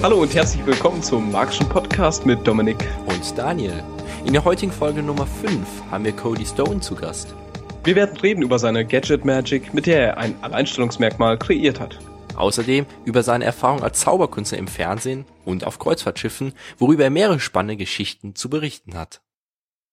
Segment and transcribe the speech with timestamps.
[0.00, 3.82] Hallo und herzlich willkommen zum Magischen Podcast mit Dominik und Daniel.
[4.24, 7.34] In der heutigen Folge Nummer 5 haben wir Cody Stone zu Gast.
[7.82, 11.98] Wir werden reden über seine Gadget Magic, mit der er ein Alleinstellungsmerkmal kreiert hat.
[12.36, 17.76] Außerdem über seine Erfahrung als Zauberkünstler im Fernsehen und auf Kreuzfahrtschiffen, worüber er mehrere spannende
[17.76, 19.20] Geschichten zu berichten hat.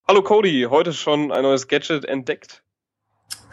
[0.08, 2.62] Hallo Cody, heute schon ein neues Gadget entdeckt?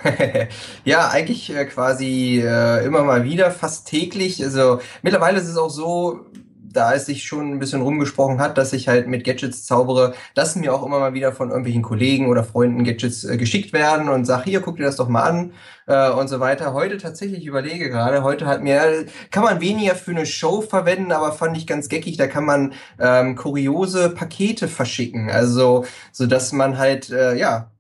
[0.84, 4.43] ja, eigentlich äh, quasi äh, immer mal wieder, fast täglich.
[4.43, 6.26] Also mittlerweile ist es auch so,
[6.72, 10.57] da es sich schon ein bisschen rumgesprochen hat, dass ich halt mit Gadgets zaubere, dass
[10.57, 14.25] mir auch immer mal wieder von irgendwelchen Kollegen oder Freunden Gadgets äh, geschickt werden und
[14.25, 15.53] sag, hier, guck dir das doch mal an
[15.86, 16.72] äh, und so weiter.
[16.72, 21.32] Heute tatsächlich überlege gerade, heute hat mir, kann man weniger für eine Show verwenden, aber
[21.32, 25.30] fand ich ganz geckig, da kann man ähm, kuriose Pakete verschicken.
[25.30, 27.71] Also, so dass man halt, äh, ja,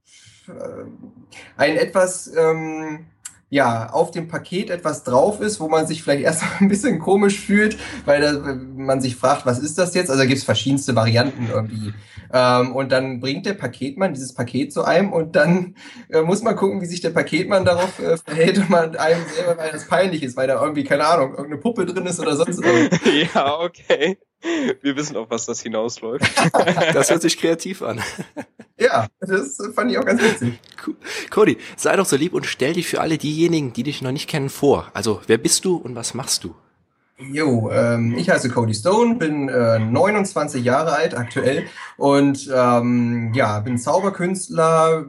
[0.48, 0.52] äh,
[1.56, 3.06] ein etwas ähm,
[3.52, 7.38] ja, auf dem Paket etwas drauf ist, wo man sich vielleicht erst ein bisschen komisch
[7.38, 8.32] fühlt, weil da,
[8.74, 10.08] man sich fragt, was ist das jetzt?
[10.08, 11.92] Also da gibt's verschiedenste Varianten irgendwie.
[12.32, 15.76] Ähm, und dann bringt der Paketmann dieses Paket zu einem und dann
[16.08, 19.58] äh, muss man gucken, wie sich der Paketmann darauf äh, verhält und man einem selber,
[19.58, 22.58] weil das peinlich ist, weil da irgendwie, keine Ahnung, irgendeine Puppe drin ist oder sonst
[22.64, 23.00] irgendwas.
[23.34, 24.16] ja, okay.
[24.80, 26.24] Wir wissen auch, was das hinausläuft.
[26.92, 28.00] das hört sich kreativ an.
[28.78, 30.58] Ja, das fand ich auch ganz witzig.
[30.86, 30.96] Cool.
[31.30, 34.28] Cody, sei doch so lieb und stell dich für alle diejenigen, die dich noch nicht
[34.28, 34.90] kennen, vor.
[34.94, 36.54] Also, wer bist du und was machst du?
[37.30, 43.60] Jo, ähm, ich heiße Cody Stone, bin äh, 29 Jahre alt aktuell und ähm, ja,
[43.60, 45.06] bin Zauberkünstler,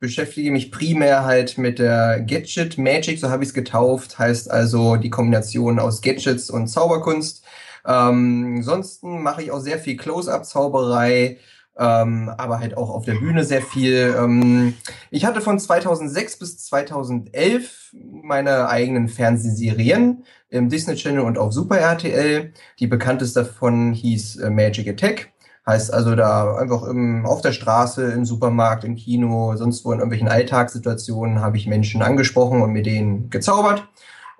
[0.00, 4.96] beschäftige mich primär halt mit der Gadget Magic, so habe ich es getauft, heißt also
[4.96, 7.44] die Kombination aus Gadgets und Zauberkunst.
[7.86, 11.38] Ähm, ansonsten mache ich auch sehr viel Close-Up-Zauberei,
[11.78, 14.14] ähm, aber halt auch auf der Bühne sehr viel.
[14.16, 14.74] Ähm,
[15.10, 21.78] ich hatte von 2006 bis 2011 meine eigenen Fernsehserien im Disney Channel und auf Super
[21.78, 22.52] RTL.
[22.78, 25.32] Die bekannteste davon hieß äh, Magic Attack.
[25.64, 30.00] Heißt also da einfach im, auf der Straße, im Supermarkt, im Kino, sonst wo in
[30.00, 33.88] irgendwelchen Alltagssituationen habe ich Menschen angesprochen und mit denen gezaubert.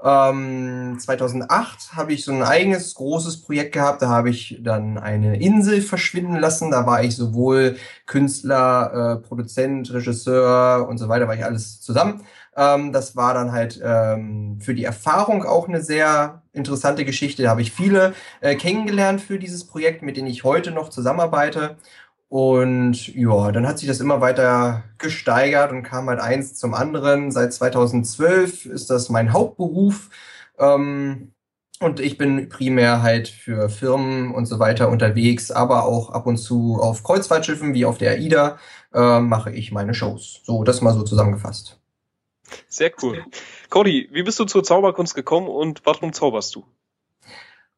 [0.05, 4.03] Ähm, 2008 habe ich so ein eigenes großes Projekt gehabt.
[4.03, 6.71] Da habe ich dann eine Insel verschwinden lassen.
[6.71, 7.77] Da war ich sowohl
[8.07, 12.23] Künstler, äh, Produzent, Regisseur und so weiter, war ich alles zusammen.
[12.57, 17.45] Ähm, das war dann halt ähm, für die Erfahrung auch eine sehr interessante Geschichte.
[17.45, 21.77] Da habe ich viele äh, kennengelernt für dieses Projekt, mit denen ich heute noch zusammenarbeite.
[22.33, 27.31] Und ja, dann hat sich das immer weiter gesteigert und kam halt eins zum anderen.
[27.31, 30.09] Seit 2012 ist das mein Hauptberuf.
[30.59, 31.35] Ähm,
[31.79, 36.39] und ich bin primär halt für Firmen und so weiter unterwegs, aber auch ab und
[36.39, 38.59] zu auf Kreuzfahrtschiffen wie auf der AIDA
[38.95, 40.41] äh, mache ich meine Shows.
[40.43, 41.81] So, das mal so zusammengefasst.
[42.67, 43.27] Sehr cool.
[43.69, 46.65] Cody, wie bist du zur Zauberkunst gekommen und warum zauberst du?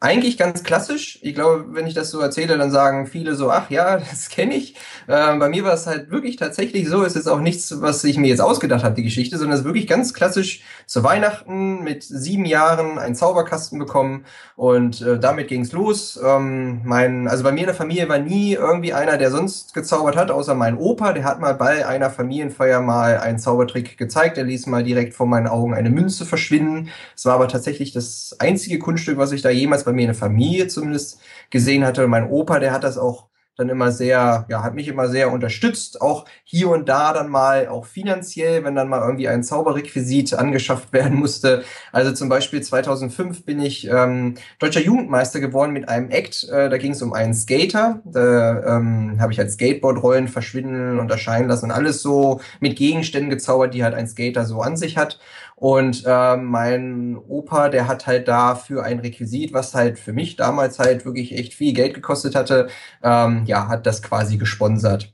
[0.05, 1.19] Eigentlich ganz klassisch.
[1.23, 4.55] Ich glaube, wenn ich das so erzähle, dann sagen viele so, ach ja, das kenne
[4.55, 4.75] ich.
[5.09, 7.05] Ähm, bei mir war es halt wirklich tatsächlich so.
[7.05, 9.65] Es ist auch nichts, was ich mir jetzt ausgedacht habe, die Geschichte, sondern es ist
[9.65, 14.27] wirklich ganz klassisch zu Weihnachten mit sieben Jahren einen Zauberkasten bekommen
[14.57, 16.21] und äh, damit ging's los.
[16.23, 20.17] Ähm, mein, also bei mir in der Familie war nie irgendwie einer, der sonst gezaubert
[20.17, 21.15] hat, außer mein Opa.
[21.15, 24.37] Der hat mal bei einer Familienfeier mal einen Zaubertrick gezeigt.
[24.37, 26.91] Er ließ mal direkt vor meinen Augen eine Münze verschwinden.
[27.17, 30.15] Es war aber tatsächlich das einzige Kunststück, was ich da jemals bei mir in der
[30.15, 32.05] Familie zumindest gesehen hatte.
[32.05, 35.31] Und mein Opa, der hat das auch dann immer sehr, ja, hat mich immer sehr
[35.31, 40.35] unterstützt, auch hier und da dann mal, auch finanziell, wenn dann mal irgendwie ein Zauberrequisit
[40.35, 41.63] angeschafft werden musste.
[41.93, 46.79] Also zum Beispiel 2005 bin ich ähm, deutscher Jugendmeister geworden mit einem Act, äh, da
[46.79, 51.67] ging es um einen Skater, da ähm, habe ich halt Skateboardrollen verschwinden und erscheinen lassen
[51.67, 55.21] und alles so mit Gegenständen gezaubert, die halt ein Skater so an sich hat.
[55.57, 60.37] Und äh, mein Opa, der hat halt da für ein Requisit, was halt für mich
[60.37, 62.69] damals halt wirklich echt viel Geld gekostet hatte,
[63.03, 65.13] ähm, ja, hat das quasi gesponsert.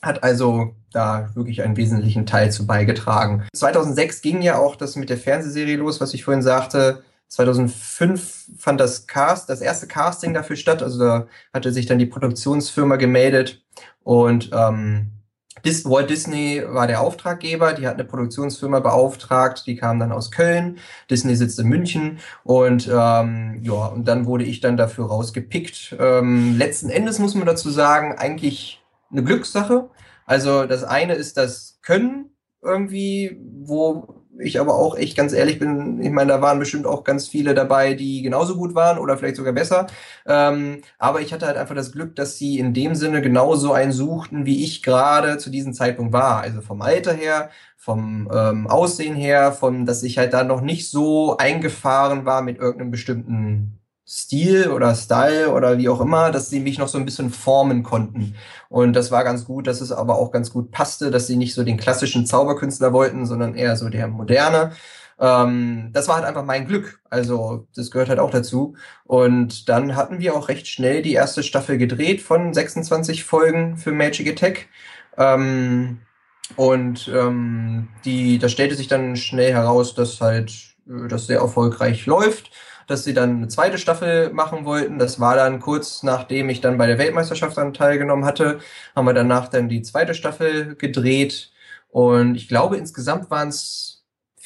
[0.00, 3.46] Hat also da wirklich einen wesentlichen Teil zu beigetragen.
[3.54, 7.02] 2006 ging ja auch das mit der Fernsehserie los, was ich vorhin sagte.
[7.28, 10.82] 2005 fand das Cast, das erste Casting dafür statt.
[10.82, 13.62] Also da hatte sich dann die Produktionsfirma gemeldet
[14.02, 15.12] und ähm,
[15.64, 20.78] Walt Disney war der Auftraggeber, die hat eine Produktionsfirma beauftragt, die kam dann aus Köln,
[21.10, 25.96] Disney sitzt in München und ähm, ja, und dann wurde ich dann dafür rausgepickt.
[25.98, 29.90] Ähm, letzten Endes muss man dazu sagen, eigentlich eine Glückssache.
[30.24, 32.30] Also das eine ist das Können
[32.62, 37.04] irgendwie, wo ich aber auch echt ganz ehrlich bin, ich meine, da waren bestimmt auch
[37.04, 39.86] ganz viele dabei, die genauso gut waren oder vielleicht sogar besser.
[40.26, 43.92] Ähm, aber ich hatte halt einfach das Glück, dass sie in dem Sinne genauso einen
[43.92, 46.40] suchten, wie ich gerade zu diesem Zeitpunkt war.
[46.40, 50.90] Also vom Alter her, vom ähm, Aussehen her, von, dass ich halt da noch nicht
[50.90, 53.79] so eingefahren war mit irgendeinem bestimmten
[54.12, 57.84] Stil oder Style oder wie auch immer, dass sie mich noch so ein bisschen formen
[57.84, 58.34] konnten.
[58.68, 61.54] Und das war ganz gut, dass es aber auch ganz gut passte, dass sie nicht
[61.54, 64.72] so den klassischen Zauberkünstler wollten, sondern eher so der moderne.
[65.20, 67.00] Ähm, das war halt einfach mein Glück.
[67.08, 68.74] Also das gehört halt auch dazu.
[69.04, 73.92] Und dann hatten wir auch recht schnell die erste Staffel gedreht von 26 Folgen für
[73.92, 74.66] Magic Attack.
[75.18, 75.98] Ähm,
[76.56, 80.50] und ähm, die, das stellte sich dann schnell heraus, dass halt
[80.88, 82.50] äh, das sehr erfolgreich läuft
[82.90, 84.98] dass sie dann eine zweite Staffel machen wollten.
[84.98, 88.60] Das war dann kurz nachdem ich dann bei der Weltmeisterschaft dann teilgenommen hatte,
[88.96, 91.50] haben wir danach dann die zweite Staffel gedreht.
[91.90, 93.89] Und ich glaube, insgesamt waren es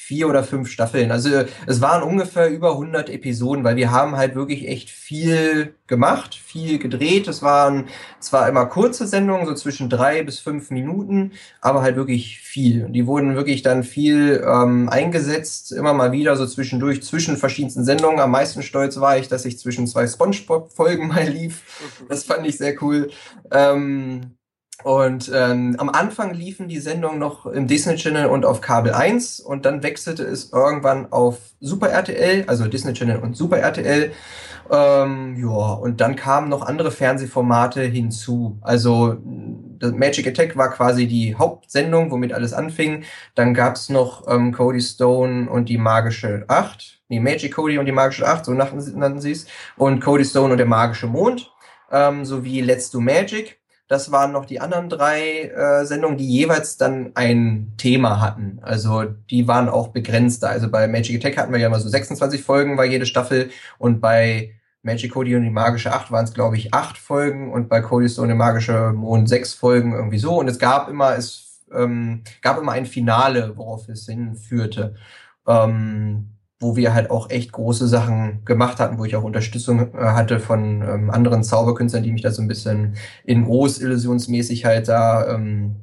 [0.04, 1.10] vier oder fünf Staffeln.
[1.10, 1.30] Also
[1.66, 6.78] es waren ungefähr über 100 Episoden, weil wir haben halt wirklich echt viel gemacht, viel
[6.78, 7.26] gedreht.
[7.26, 7.86] Es waren
[8.20, 12.84] zwar immer kurze Sendungen, so zwischen drei bis fünf Minuten, aber halt wirklich viel.
[12.84, 17.84] Und die wurden wirklich dann viel ähm, eingesetzt, immer mal wieder so zwischendurch, zwischen verschiedensten
[17.84, 18.20] Sendungen.
[18.20, 21.62] Am meisten stolz war ich, dass ich zwischen zwei Spongebob-Folgen mal lief.
[22.10, 23.10] Das fand ich sehr cool.
[23.50, 24.36] Ähm,
[24.84, 29.40] und ähm, am Anfang liefen die Sendungen noch im Disney Channel und auf Kabel 1
[29.40, 34.12] und dann wechselte es irgendwann auf Super RTL, also Disney Channel und Super RTL.
[34.70, 38.58] Ähm, ja, und dann kamen noch andere Fernsehformate hinzu.
[38.60, 39.16] Also
[39.80, 43.04] Magic Attack war quasi die Hauptsendung, womit alles anfing.
[43.34, 47.00] Dann gab's noch ähm, Cody Stone und die magische Acht.
[47.08, 49.46] Nee, Magic Cody und die magische Acht, so nannten sie es.
[49.78, 51.50] Und Cody Stone und der magische Mond.
[51.90, 53.63] Ähm, sowie Let's Do Magic.
[53.86, 58.58] Das waren noch die anderen drei äh, Sendungen, die jeweils dann ein Thema hatten.
[58.62, 60.48] Also die waren auch begrenzter.
[60.48, 64.00] Also bei Magic Attack hatten wir ja immer so 26 Folgen bei jede Staffel und
[64.00, 67.80] bei Magic Cody und die magische Acht waren es, glaube ich, acht Folgen und bei
[67.80, 70.38] Cody und die magische Mond sechs Folgen irgendwie so.
[70.38, 74.94] Und es gab immer, es ähm, gab immer ein Finale, worauf es hinführte.
[75.46, 76.33] Ähm,
[76.64, 80.40] wo wir halt auch echt große Sachen gemacht hatten, wo ich auch Unterstützung äh, hatte
[80.40, 85.76] von ähm, anderen Zauberkünstlern, die mich da so ein bisschen in Großillusionsmäßig halt da ähm,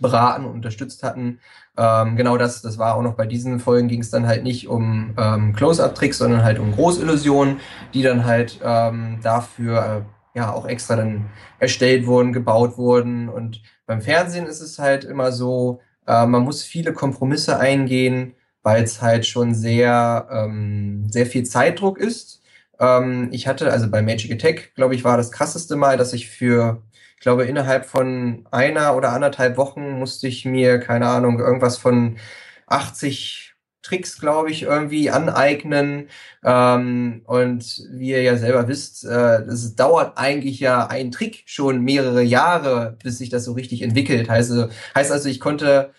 [0.00, 1.40] beraten und unterstützt hatten.
[1.76, 4.68] Ähm, genau das, das war auch noch bei diesen Folgen ging es dann halt nicht
[4.68, 7.58] um ähm, Close-Up-Tricks, sondern halt um Großillusionen,
[7.94, 11.26] die dann halt ähm, dafür äh, ja auch extra dann
[11.58, 13.28] erstellt wurden, gebaut wurden.
[13.28, 18.82] Und beim Fernsehen ist es halt immer so, äh, man muss viele Kompromisse eingehen, weil
[18.84, 22.42] es halt schon sehr, ähm, sehr viel Zeitdruck ist.
[22.80, 26.28] Ähm, ich hatte, also bei Magic Attack, glaube ich, war das krasseste Mal, dass ich
[26.28, 26.82] für,
[27.16, 32.18] ich glaube, innerhalb von einer oder anderthalb Wochen musste ich mir, keine Ahnung, irgendwas von
[32.66, 33.48] 80
[33.82, 36.08] Tricks, glaube ich, irgendwie aneignen.
[36.44, 41.82] Ähm, und wie ihr ja selber wisst, äh, es dauert eigentlich ja ein Trick schon
[41.82, 44.28] mehrere Jahre, bis sich das so richtig entwickelt.
[44.28, 44.52] Heißt,
[44.94, 45.92] heißt also, ich konnte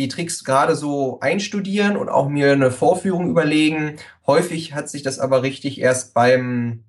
[0.00, 3.96] die Tricks gerade so einstudieren und auch mir eine Vorführung überlegen.
[4.26, 6.84] Häufig hat sich das aber richtig erst beim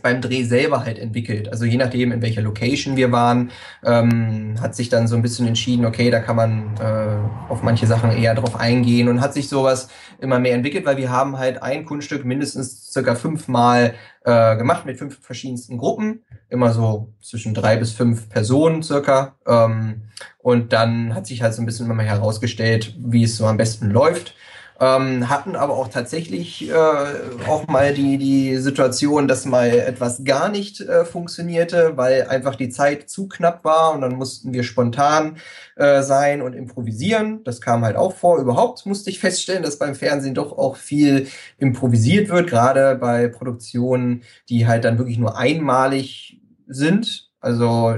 [0.00, 1.50] beim Dreh selber halt entwickelt.
[1.50, 3.50] Also je nachdem, in welcher Location wir waren,
[3.84, 7.86] ähm, hat sich dann so ein bisschen entschieden, okay, da kann man äh, auf manche
[7.86, 9.88] Sachen eher drauf eingehen und hat sich sowas
[10.18, 14.98] immer mehr entwickelt, weil wir haben halt ein Kunststück mindestens circa fünfmal äh, gemacht mit
[14.98, 19.36] fünf verschiedensten Gruppen, immer so zwischen drei bis fünf Personen circa.
[19.46, 20.02] Ähm,
[20.38, 23.56] und dann hat sich halt so ein bisschen immer mehr herausgestellt, wie es so am
[23.56, 24.34] besten läuft
[24.80, 30.48] ähm, hatten aber auch tatsächlich äh, auch mal die, die Situation, dass mal etwas gar
[30.48, 35.36] nicht äh, funktionierte, weil einfach die Zeit zu knapp war und dann mussten wir spontan
[35.76, 37.44] äh, sein und improvisieren.
[37.44, 38.38] Das kam halt auch vor.
[38.38, 44.22] Überhaupt musste ich feststellen, dass beim Fernsehen doch auch viel improvisiert wird, gerade bei Produktionen,
[44.48, 47.30] die halt dann wirklich nur einmalig sind.
[47.40, 47.96] Also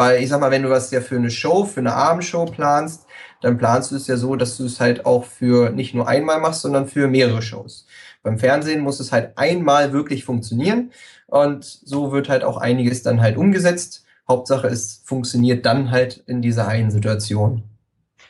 [0.00, 3.04] weil ich sag mal, wenn du was ja für eine Show, für eine Abendshow planst,
[3.40, 6.40] dann planst du es ja so, dass du es halt auch für nicht nur einmal
[6.40, 7.86] machst, sondern für mehrere Shows.
[8.22, 10.92] Beim Fernsehen muss es halt einmal wirklich funktionieren
[11.26, 14.04] und so wird halt auch einiges dann halt umgesetzt.
[14.28, 17.64] Hauptsache, es funktioniert dann halt in dieser einen Situation.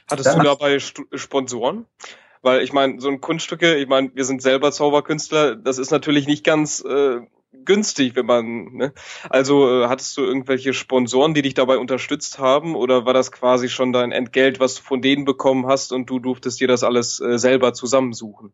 [0.09, 1.87] Hattest dann du dabei St Sponsoren?
[2.43, 6.27] Weil ich meine, so ein Kunststücke, ich meine, wir sind selber Zauberkünstler, das ist natürlich
[6.27, 7.21] nicht ganz äh,
[7.53, 8.93] günstig, wenn man, ne?
[9.29, 13.69] Also äh, hattest du irgendwelche Sponsoren, die dich dabei unterstützt haben oder war das quasi
[13.69, 17.21] schon dein Entgelt, was du von denen bekommen hast und du durftest dir das alles
[17.21, 18.53] äh, selber zusammensuchen?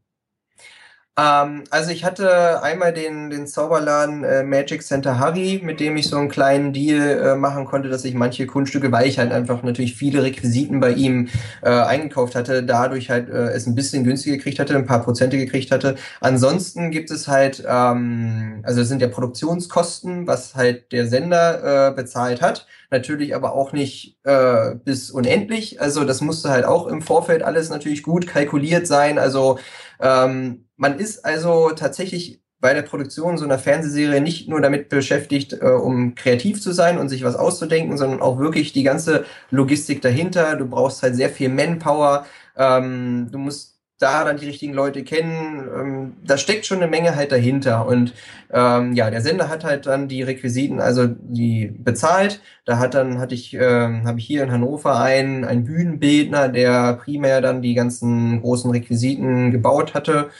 [1.18, 6.08] Ähm, also ich hatte einmal den, den Zauberladen äh, Magic Center Harry, mit dem ich
[6.08, 9.62] so einen kleinen Deal äh, machen konnte, dass ich manche Kunststücke, weil ich halt einfach
[9.62, 11.28] natürlich viele Requisiten bei ihm
[11.62, 15.38] äh, eingekauft hatte, dadurch halt äh, es ein bisschen günstiger gekriegt hatte, ein paar Prozente
[15.38, 15.96] gekriegt hatte.
[16.20, 21.94] Ansonsten gibt es halt, ähm, also es sind ja Produktionskosten, was halt der Sender äh,
[21.94, 25.80] bezahlt hat natürlich aber auch nicht äh, bis unendlich.
[25.80, 29.18] Also das musste halt auch im Vorfeld alles natürlich gut kalkuliert sein.
[29.18, 29.58] Also
[30.00, 35.52] ähm, man ist also tatsächlich bei der Produktion so einer Fernsehserie nicht nur damit beschäftigt,
[35.52, 40.00] äh, um kreativ zu sein und sich was auszudenken, sondern auch wirklich die ganze Logistik
[40.02, 40.56] dahinter.
[40.56, 42.26] Du brauchst halt sehr viel Manpower.
[42.56, 45.68] Ähm, du musst da dann die richtigen Leute kennen.
[45.74, 47.86] Ähm, da steckt schon eine Menge halt dahinter.
[47.86, 48.12] Und
[48.52, 52.40] ähm, ja, der Sender hat halt dann die Requisiten, also die bezahlt.
[52.66, 56.94] Da hat dann hatte ich, ähm, habe ich hier in Hannover einen, einen Bühnenbildner, der
[56.94, 60.30] primär dann die ganzen großen Requisiten gebaut hatte.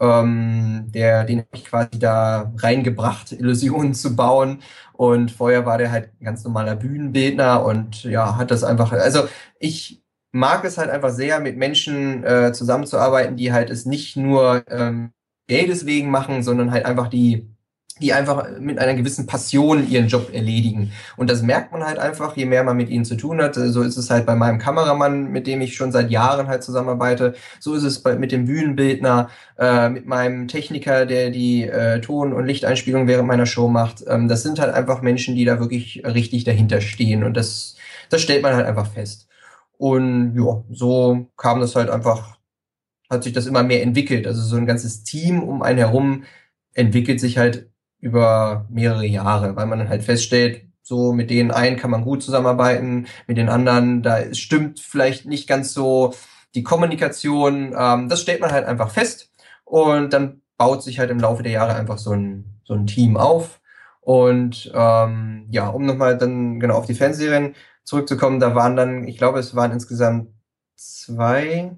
[0.00, 4.62] Ähm, der, den habe ich quasi da reingebracht, Illusionen zu bauen.
[4.92, 10.02] Und vorher war der halt ganz normaler Bühnenbildner und ja, hat das einfach, also ich
[10.36, 15.10] mag es halt einfach sehr, mit Menschen äh, zusammenzuarbeiten, die halt es nicht nur ähm,
[15.48, 17.48] Geldes wegen machen, sondern halt einfach die
[18.00, 20.92] die einfach mit einer gewissen Passion ihren Job erledigen.
[21.16, 23.54] Und das merkt man halt einfach, je mehr man mit ihnen zu tun hat.
[23.54, 27.34] So ist es halt bei meinem Kameramann, mit dem ich schon seit Jahren halt zusammenarbeite.
[27.58, 32.34] So ist es bei, mit dem Bühnenbildner, äh, mit meinem Techniker, der die äh, Ton-
[32.34, 34.04] und Lichteinspielung während meiner Show macht.
[34.06, 37.24] Ähm, das sind halt einfach Menschen, die da wirklich richtig dahinter stehen.
[37.24, 37.76] Und das,
[38.10, 39.26] das stellt man halt einfach fest.
[39.78, 42.38] Und ja, so kam das halt einfach,
[43.10, 44.26] hat sich das immer mehr entwickelt.
[44.26, 46.24] Also so ein ganzes Team um einen herum
[46.74, 51.76] entwickelt sich halt über mehrere Jahre, weil man dann halt feststellt, so mit denen einen
[51.76, 56.14] kann man gut zusammenarbeiten, mit den anderen, da stimmt vielleicht nicht ganz so
[56.54, 57.74] die Kommunikation.
[57.76, 59.32] Ähm, das stellt man halt einfach fest
[59.64, 63.16] und dann baut sich halt im Laufe der Jahre einfach so ein, so ein Team
[63.16, 63.60] auf.
[64.00, 67.56] Und ähm, ja, um nochmal dann genau auf die Fernsehserien
[67.86, 70.28] zurückzukommen, da waren dann, ich glaube, es waren insgesamt
[70.74, 71.76] zwei,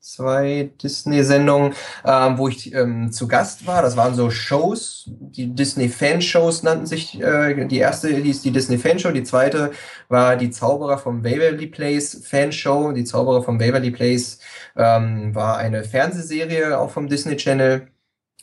[0.00, 1.74] zwei Disney-Sendungen,
[2.04, 3.82] ähm, wo ich ähm, zu Gast war.
[3.82, 7.20] Das waren so Shows, die Disney-Fan-Shows nannten sich.
[7.20, 9.72] Äh, die erste hieß die Disney-Fan-Show, die zweite
[10.08, 12.92] war die Zauberer vom Waverly Place Fan-Show.
[12.92, 14.38] Die Zauberer vom Waverly Place
[14.76, 17.88] ähm, war eine Fernsehserie auch vom Disney Channel.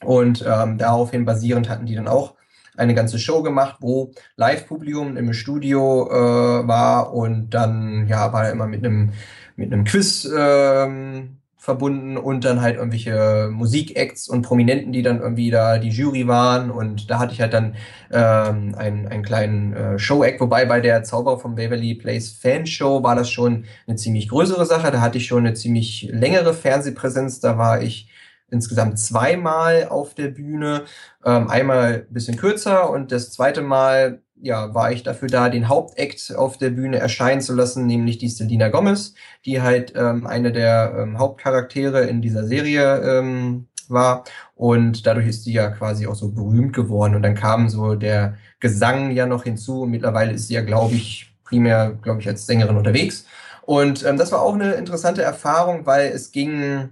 [0.04, 2.37] Und ähm, daraufhin basierend hatten die dann auch
[2.78, 8.52] eine ganze Show gemacht, wo Live-Publikum im Studio äh, war und dann ja war er
[8.52, 9.12] immer mit einem
[9.56, 15.52] mit einem Quiz ähm, verbunden und dann halt irgendwelche Musikacts und Prominenten, die dann irgendwie
[15.52, 17.76] da die Jury waren und da hatte ich halt dann
[18.10, 23.18] ähm, einen, einen kleinen äh, Show-Act, wobei bei der Zauberer vom Waverly Place Fanshow war
[23.18, 27.58] das schon eine ziemlich größere Sache, da hatte ich schon eine ziemlich längere Fernsehpräsenz, da
[27.58, 28.08] war ich
[28.52, 30.84] insgesamt zweimal auf der Bühne.
[31.26, 35.68] Ähm, einmal ein bisschen kürzer und das zweite Mal ja, war ich dafür da, den
[35.68, 39.14] Hauptakt auf der Bühne erscheinen zu lassen, nämlich die Selina Gomez,
[39.46, 44.24] die halt ähm, eine der ähm, Hauptcharaktere in dieser Serie ähm, war.
[44.56, 47.16] Und dadurch ist sie ja quasi auch so berühmt geworden.
[47.16, 49.82] Und dann kam so der Gesang ja noch hinzu.
[49.84, 53.26] Und mittlerweile ist sie ja, glaube ich, primär, glaube ich, als Sängerin unterwegs.
[53.64, 56.90] Und ähm, das war auch eine interessante Erfahrung, weil es ging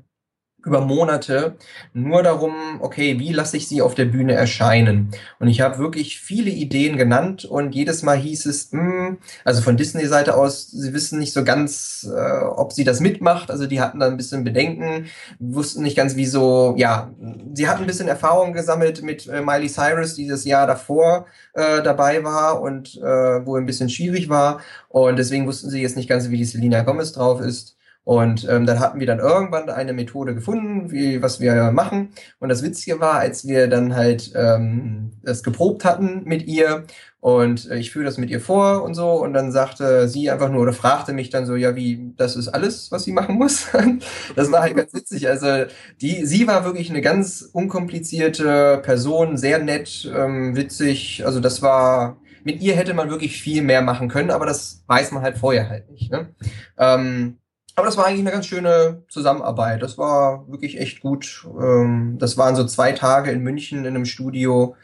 [0.65, 1.55] über Monate
[1.93, 5.11] nur darum, okay, wie lasse ich sie auf der Bühne erscheinen?
[5.39, 9.61] Und ich habe wirklich viele Ideen genannt und jedes Mal hieß es, mh, hm, also
[9.61, 13.51] von Disney-Seite aus, sie wissen nicht so ganz, äh, ob sie das mitmacht.
[13.51, 15.05] Also die hatten da ein bisschen Bedenken,
[15.39, 17.13] wussten nicht ganz, wieso, ja,
[17.53, 21.83] sie hatten ein bisschen Erfahrung gesammelt mit äh, Miley Cyrus, die das Jahr davor äh,
[21.83, 24.61] dabei war und äh, wo ein bisschen schwierig war.
[24.89, 27.75] Und deswegen wussten sie jetzt nicht ganz, wie die Selena Gomez drauf ist.
[28.05, 32.09] Und ähm, dann hatten wir dann irgendwann eine Methode gefunden, wie was wir machen.
[32.39, 36.85] Und das Witzige war, als wir dann halt ähm, das geprobt hatten mit ihr
[37.19, 40.51] und äh, ich führe das mit ihr vor und so und dann sagte sie einfach
[40.51, 43.69] nur oder fragte mich dann so, ja, wie, das ist alles, was sie machen muss.
[44.35, 45.27] das war halt ganz witzig.
[45.27, 45.65] Also
[45.99, 51.25] die, sie war wirklich eine ganz unkomplizierte Person, sehr nett, ähm, witzig.
[51.25, 55.11] Also das war, mit ihr hätte man wirklich viel mehr machen können, aber das weiß
[55.11, 56.11] man halt vorher halt nicht.
[56.11, 56.29] Ne?
[56.77, 57.39] Ähm,
[57.75, 59.81] aber das war eigentlich eine ganz schöne Zusammenarbeit.
[59.81, 61.45] Das war wirklich echt gut.
[61.59, 64.75] Ähm, das waren so zwei Tage in München in einem Studio.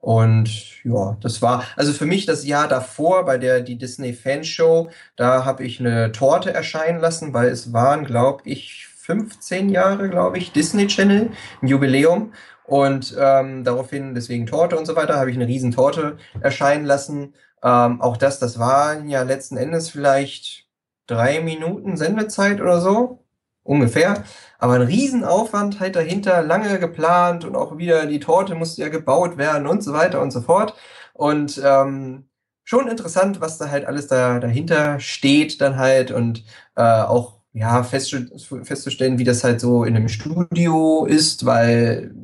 [0.00, 4.90] Und ja, das war, also für mich das Jahr davor bei der die Disney Fanshow,
[5.16, 10.38] da habe ich eine Torte erscheinen lassen, weil es waren, glaube ich, 15 Jahre, glaube
[10.38, 11.30] ich, Disney Channel,
[11.62, 12.32] ein Jubiläum.
[12.64, 17.34] Und ähm, daraufhin, deswegen Torte und so weiter, habe ich eine riesen Torte erscheinen lassen.
[17.62, 20.65] Ähm, auch das, das war ja letzten Endes vielleicht
[21.06, 23.20] drei Minuten Sendezeit oder so.
[23.62, 24.22] Ungefähr.
[24.58, 29.38] Aber ein Riesenaufwand halt dahinter, lange geplant und auch wieder die Torte musste ja gebaut
[29.38, 30.74] werden und so weiter und so fort.
[31.14, 32.28] Und ähm,
[32.64, 36.44] schon interessant, was da halt alles da dahinter steht dann halt und
[36.76, 42.14] äh, auch ja festzustellen, wie das halt so in einem Studio ist, weil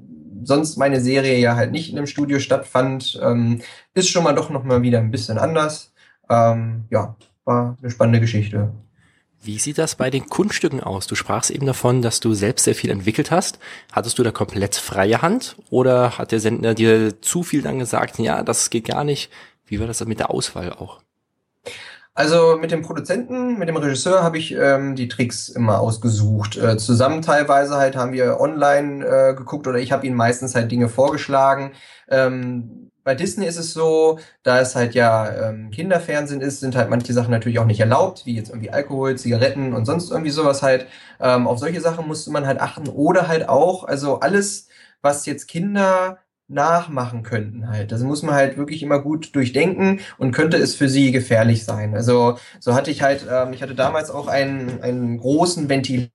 [0.45, 3.63] sonst meine Serie ja halt nicht in einem Studio stattfand, ähm,
[3.95, 5.93] ist schon mal doch noch mal wieder ein bisschen anders.
[6.29, 8.73] Ähm, ja, war eine spannende Geschichte.
[9.45, 11.09] Wie sieht das bei den Kunststücken aus?
[11.09, 13.59] Du sprachst eben davon, dass du selbst sehr viel entwickelt hast.
[13.91, 18.21] Hattest du da komplett freie Hand oder hat der Sender dir zu viel dann gesagt,
[18.21, 19.33] ja, das geht gar nicht?
[19.67, 21.02] Wie war das mit der Auswahl auch?
[22.15, 26.59] Also mit dem Produzenten, mit dem Regisseur habe ich ähm, die Tricks immer ausgesucht.
[26.59, 30.71] Äh, zusammen teilweise halt haben wir online äh, geguckt oder ich habe ihnen meistens halt
[30.71, 31.73] Dinge vorgeschlagen.
[32.11, 36.91] Ähm, bei Disney ist es so, da es halt ja ähm, Kinderfernsehen ist, sind halt
[36.91, 40.63] manche Sachen natürlich auch nicht erlaubt, wie jetzt irgendwie Alkohol, Zigaretten und sonst irgendwie sowas
[40.63, 40.87] halt.
[41.19, 44.69] Ähm, auf solche Sachen musste man halt achten oder halt auch, also alles,
[45.01, 46.19] was jetzt Kinder
[46.49, 47.93] nachmachen könnten halt.
[47.93, 51.95] Das muss man halt wirklich immer gut durchdenken und könnte es für sie gefährlich sein.
[51.95, 56.13] Also so hatte ich halt, ähm, ich hatte damals auch einen, einen großen Ventilator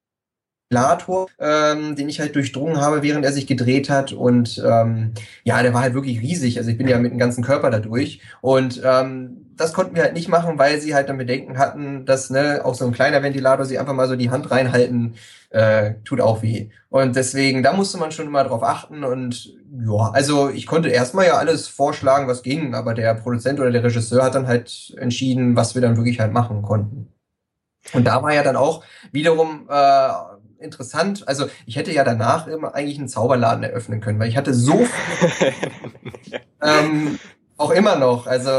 [1.40, 4.12] ähm, den ich halt durchdrungen habe, während er sich gedreht hat.
[4.12, 6.58] Und ähm, ja, der war halt wirklich riesig.
[6.58, 8.22] Also ich bin ja mit dem ganzen Körper da durch.
[8.42, 12.30] Und ähm, das konnten wir halt nicht machen, weil sie halt dann Bedenken hatten, dass
[12.30, 15.16] ne, auch so ein kleiner Ventilator sie einfach mal so die Hand reinhalten,
[15.50, 16.70] äh, tut auch weh.
[16.90, 19.04] Und deswegen, da musste man schon immer drauf achten.
[19.04, 19.54] Und
[19.86, 23.84] ja, also ich konnte erstmal ja alles vorschlagen, was ging, aber der Produzent oder der
[23.84, 27.12] Regisseur hat dann halt entschieden, was wir dann wirklich halt machen konnten.
[27.94, 30.10] Und da war ja dann auch wiederum äh,
[30.60, 31.28] interessant.
[31.28, 34.78] Also ich hätte ja danach immer eigentlich einen Zauberladen eröffnen können, weil ich hatte so
[35.38, 35.54] viel,
[36.62, 37.20] ähm,
[37.58, 38.52] auch immer noch, also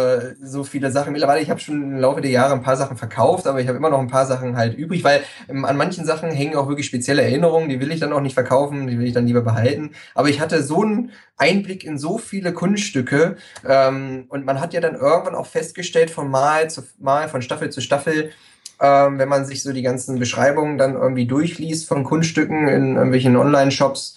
[0.42, 1.12] so viele Sachen.
[1.12, 3.78] Mittlerweile, ich habe schon im Laufe der Jahre ein paar Sachen verkauft, aber ich habe
[3.78, 6.86] immer noch ein paar Sachen halt übrig, weil ähm, an manchen Sachen hängen auch wirklich
[6.86, 9.92] spezielle Erinnerungen, die will ich dann auch nicht verkaufen, die will ich dann lieber behalten.
[10.14, 14.80] Aber ich hatte so einen Einblick in so viele Kunststücke ähm, und man hat ja
[14.80, 18.32] dann irgendwann auch festgestellt von Mal zu Mal, von Staffel zu Staffel,
[18.80, 23.36] ähm, wenn man sich so die ganzen Beschreibungen dann irgendwie durchliest von Kunststücken in irgendwelchen
[23.36, 24.16] Online-Shops,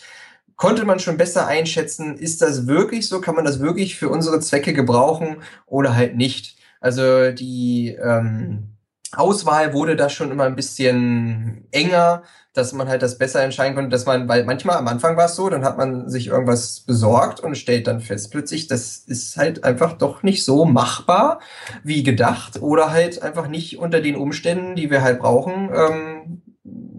[0.62, 4.39] konnte man schon besser einschätzen, ist das wirklich so, kann man das wirklich für unsere
[4.39, 6.56] Zwecke gebrauchen oder halt nicht.
[6.80, 8.75] Also die ähm,
[9.12, 12.22] Auswahl wurde da schon immer ein bisschen enger
[12.53, 15.36] dass man halt das besser entscheiden konnte, dass man, weil manchmal am Anfang war es
[15.36, 19.63] so, dann hat man sich irgendwas besorgt und stellt dann fest plötzlich, das ist halt
[19.63, 21.39] einfach doch nicht so machbar
[21.84, 26.41] wie gedacht oder halt einfach nicht unter den Umständen, die wir halt brauchen, ähm,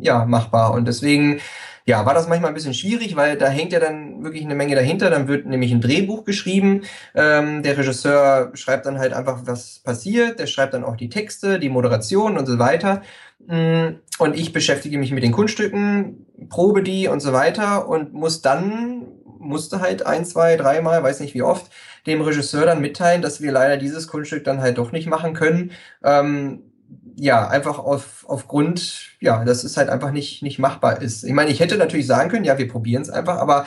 [0.00, 0.72] ja, machbar.
[0.72, 1.40] Und deswegen
[1.84, 4.74] ja, war das manchmal ein bisschen schwierig, weil da hängt ja dann wirklich eine Menge
[4.74, 5.10] dahinter.
[5.10, 6.82] Dann wird nämlich ein Drehbuch geschrieben.
[7.14, 10.38] Ähm, der Regisseur schreibt dann halt einfach, was passiert.
[10.38, 13.02] Der schreibt dann auch die Texte, die Moderation und so weiter.
[13.46, 18.42] Mm, und ich beschäftige mich mit den Kunststücken, probe die und so weiter und muss
[18.42, 21.70] dann, musste halt ein, zwei, dreimal, weiß nicht wie oft,
[22.06, 25.72] dem Regisseur dann mitteilen, dass wir leider dieses Kunststück dann halt doch nicht machen können.
[26.04, 26.71] Ähm,
[27.16, 31.24] ja, einfach auf, aufgrund, ja, dass es halt einfach nicht, nicht machbar ist.
[31.24, 33.66] Ich meine, ich hätte natürlich sagen können, ja, wir probieren es einfach, aber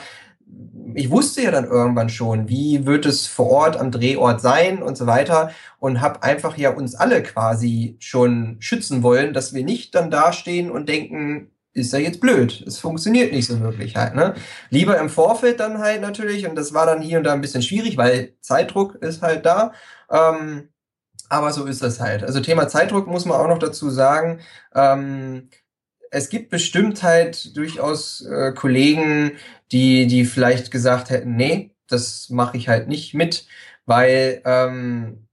[0.94, 4.96] ich wusste ja dann irgendwann schon, wie wird es vor Ort am Drehort sein und
[4.96, 9.94] so weiter und habe einfach ja uns alle quasi schon schützen wollen, dass wir nicht
[9.94, 12.64] dann dastehen und denken, ist ja jetzt blöd.
[12.66, 14.34] Es funktioniert nicht so wirklich halt, ne?
[14.70, 17.62] Lieber im Vorfeld dann halt natürlich und das war dann hier und da ein bisschen
[17.62, 19.72] schwierig, weil Zeitdruck ist halt da.
[20.10, 20.68] Ähm,
[21.28, 22.24] aber so ist das halt.
[22.24, 24.40] Also Thema Zeitdruck muss man auch noch dazu sagen.
[24.74, 25.48] Ähm,
[26.10, 29.32] es gibt bestimmt halt durchaus äh, Kollegen,
[29.72, 33.46] die, die vielleicht gesagt hätten, nee, das mache ich halt nicht mit,
[33.84, 35.28] weil, ähm,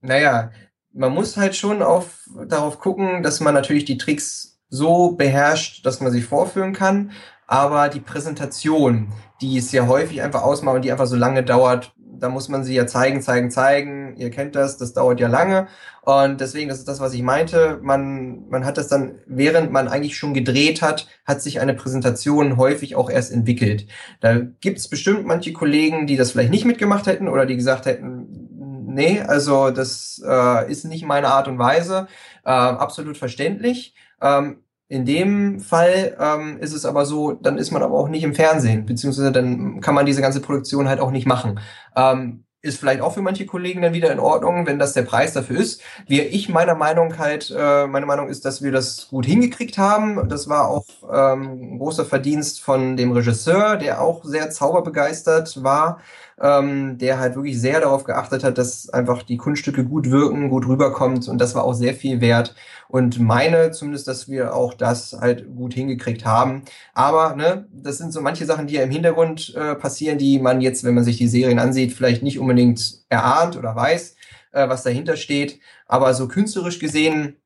[0.00, 0.50] naja,
[0.92, 6.00] man muss halt schon auf, darauf gucken, dass man natürlich die Tricks so beherrscht, dass
[6.00, 7.12] man sie vorführen kann,
[7.46, 11.93] aber die Präsentation, die es ja häufig einfach ausmacht und die einfach so lange dauert,
[12.18, 14.16] da muss man sie ja zeigen, zeigen, zeigen.
[14.16, 15.68] Ihr kennt das, das dauert ja lange.
[16.02, 17.78] Und deswegen, das ist das, was ich meinte.
[17.82, 22.56] Man, man hat das dann, während man eigentlich schon gedreht hat, hat sich eine Präsentation
[22.56, 23.86] häufig auch erst entwickelt.
[24.20, 27.86] Da gibt es bestimmt manche Kollegen, die das vielleicht nicht mitgemacht hätten oder die gesagt
[27.86, 28.28] hätten,
[28.86, 32.06] nee, also das äh, ist nicht meine Art und Weise.
[32.44, 33.94] Äh, absolut verständlich.
[34.20, 34.63] Ähm,
[34.94, 38.32] in dem Fall ähm, ist es aber so, dann ist man aber auch nicht im
[38.32, 41.58] Fernsehen, beziehungsweise dann kann man diese ganze Produktion halt auch nicht machen.
[41.96, 45.34] Ähm, ist vielleicht auch für manche Kollegen dann wieder in Ordnung, wenn das der Preis
[45.34, 45.82] dafür ist.
[46.06, 50.28] Wie ich meiner Meinung halt, äh, meine Meinung ist, dass wir das gut hingekriegt haben.
[50.28, 55.98] Das war auch ähm, ein großer Verdienst von dem Regisseur, der auch sehr zauberbegeistert war
[56.40, 60.66] ähm, der halt wirklich sehr darauf geachtet hat, dass einfach die Kunststücke gut wirken, gut
[60.66, 62.54] rüberkommt und das war auch sehr viel wert
[62.88, 66.62] und meine zumindest, dass wir auch das halt gut hingekriegt haben.
[66.92, 70.60] Aber ne, das sind so manche Sachen, die ja im Hintergrund äh, passieren, die man
[70.60, 74.16] jetzt, wenn man sich die Serien ansieht, vielleicht nicht unbedingt erahnt oder weiß,
[74.52, 75.60] äh, was dahinter steht.
[75.86, 77.36] Aber so künstlerisch gesehen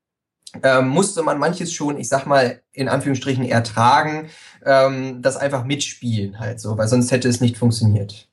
[0.63, 4.29] ähm, musste man manches schon, ich sag mal, in Anführungsstrichen ertragen,
[4.65, 8.28] ähm, das einfach mitspielen halt so, weil sonst hätte es nicht funktioniert.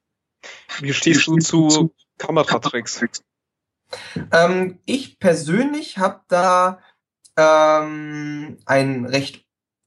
[0.80, 3.02] Wie stehst du zu Kameratricks?
[4.32, 6.80] Ähm, ich persönlich habe da
[7.38, 9.46] ähm, ein recht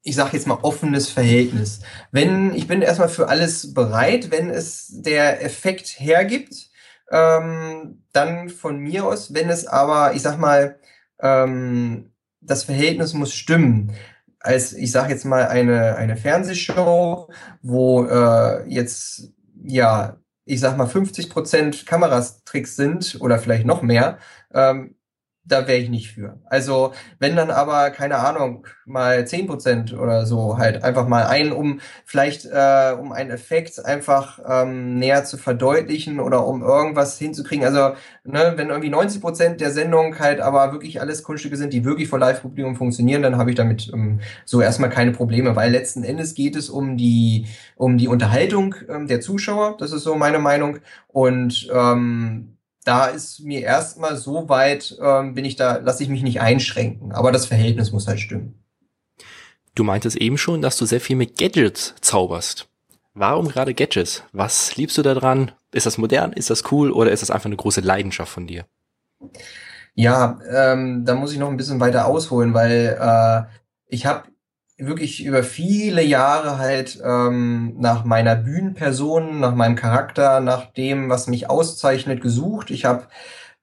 [0.08, 1.80] ich sage jetzt mal offenes Verhältnis.
[2.12, 6.70] Wenn ich bin erstmal für alles bereit, wenn es der Effekt hergibt,
[7.10, 9.34] ähm, dann von mir aus.
[9.34, 10.78] Wenn es aber, ich sag mal,
[11.20, 13.92] ähm, das Verhältnis muss stimmen.
[14.40, 17.28] Als ich sage jetzt mal eine eine Fernsehshow,
[17.60, 24.18] wo äh, jetzt ja ich sag mal 50 Prozent Kameratricks sind oder vielleicht noch mehr,
[24.54, 24.94] ähm,
[25.48, 26.38] da wäre ich nicht für.
[26.46, 31.52] Also wenn dann aber, keine Ahnung, mal zehn Prozent oder so halt einfach mal ein,
[31.52, 37.64] um vielleicht äh, um einen Effekt einfach ähm, näher zu verdeutlichen oder um irgendwas hinzukriegen.
[37.64, 41.84] Also ne, wenn irgendwie 90 Prozent der Sendung halt aber wirklich alles Kunststücke sind, die
[41.84, 46.04] wirklich vor Live-Publikum funktionieren, dann habe ich damit ähm, so erstmal keine Probleme, weil letzten
[46.04, 49.76] Endes geht es um die um die Unterhaltung ähm, der Zuschauer.
[49.78, 52.57] Das ist so meine Meinung und ähm,
[52.88, 57.12] da ist mir erstmal so weit, ähm, bin ich da, lasse ich mich nicht einschränken.
[57.12, 58.64] Aber das Verhältnis muss halt stimmen.
[59.74, 62.66] Du meintest eben schon, dass du sehr viel mit Gadgets zauberst.
[63.12, 64.24] Warum gerade Gadgets?
[64.32, 65.52] Was liebst du daran?
[65.70, 66.32] Ist das modern?
[66.32, 66.90] Ist das cool?
[66.90, 68.64] Oder ist das einfach eine große Leidenschaft von dir?
[69.94, 73.42] Ja, ähm, da muss ich noch ein bisschen weiter ausholen, weil äh,
[73.86, 74.22] ich habe
[74.78, 81.26] wirklich über viele Jahre halt ähm, nach meiner Bühnenperson, nach meinem Charakter, nach dem, was
[81.26, 82.70] mich auszeichnet, gesucht.
[82.70, 83.08] Ich habe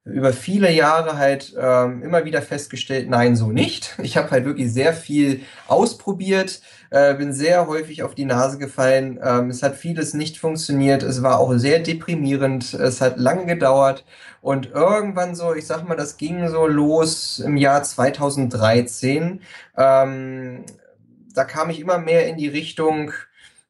[0.03, 3.95] über viele Jahre halt ähm, immer wieder festgestellt, nein, so nicht.
[4.03, 9.19] Ich habe halt wirklich sehr viel ausprobiert, äh, bin sehr häufig auf die Nase gefallen.
[9.23, 11.01] Ähm, es hat vieles nicht funktioniert.
[11.01, 12.73] Es war auch sehr deprimierend.
[12.75, 14.05] Es hat lange gedauert.
[14.41, 19.41] Und irgendwann so, ich sag mal, das ging so los im Jahr 2013.
[19.75, 20.65] Ähm,
[21.35, 23.11] da kam ich immer mehr in die Richtung,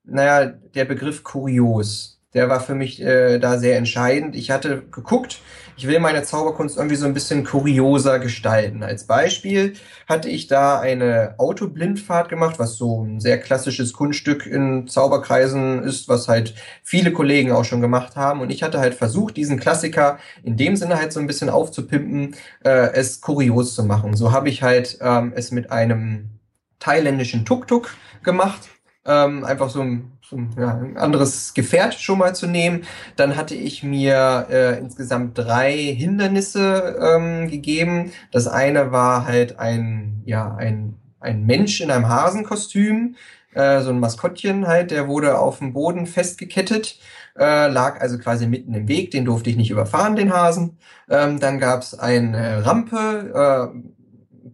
[0.04, 2.20] naja, der Begriff kurios.
[2.34, 4.36] Der war für mich äh, da sehr entscheidend.
[4.36, 5.40] Ich hatte geguckt,
[5.78, 8.84] ich will meine Zauberkunst irgendwie so ein bisschen kurioser gestalten.
[8.84, 9.74] Als Beispiel
[10.08, 16.10] hatte ich da eine Autoblindfahrt gemacht, was so ein sehr klassisches Kunststück in Zauberkreisen ist,
[16.10, 18.42] was halt viele Kollegen auch schon gemacht haben.
[18.42, 22.36] Und ich hatte halt versucht, diesen Klassiker in dem Sinne halt so ein bisschen aufzupimpen,
[22.64, 24.16] äh, es kurios zu machen.
[24.16, 26.35] So habe ich halt ähm, es mit einem
[26.80, 28.70] thailändischen Tuk-Tuk gemacht.
[29.08, 32.86] Ähm, einfach so ein, so ein, ja, ein anderes Gefährt schon mal zu nehmen.
[33.16, 38.12] Dann hatte ich mir äh, insgesamt drei Hindernisse ähm, gegeben.
[38.32, 43.16] Das eine war halt ein, ja, ein, ein Mensch in einem Hasenkostüm,
[43.54, 47.00] äh, so ein Maskottchen halt, der wurde auf dem Boden festgekettet.
[47.38, 50.78] Äh, lag also quasi mitten im Weg, den durfte ich nicht überfahren, den Hasen.
[51.10, 53.95] Ähm, dann gab es eine Rampe, äh,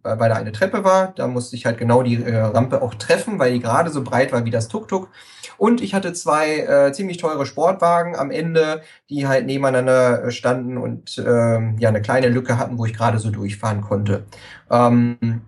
[0.04, 1.14] weil da eine Treppe war.
[1.16, 4.32] Da musste ich halt genau die äh, Rampe auch treffen, weil die gerade so breit
[4.32, 5.10] war wie das Tuk-Tuk.
[5.58, 10.78] Und ich hatte zwei äh, ziemlich teure Sportwagen am Ende, die halt nebeneinander äh, standen
[10.78, 14.26] und äh, ja eine kleine Lücke hatten, wo ich gerade so durchfahren konnte.
[14.72, 15.42] Ähm,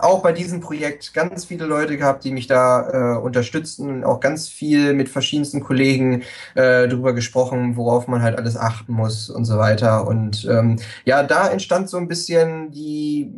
[0.00, 4.48] auch bei diesem Projekt ganz viele Leute gehabt, die mich da äh, unterstützen, auch ganz
[4.48, 6.22] viel mit verschiedensten Kollegen
[6.54, 10.06] äh, drüber gesprochen, worauf man halt alles achten muss und so weiter.
[10.06, 13.32] Und ähm, ja, da entstand so ein bisschen die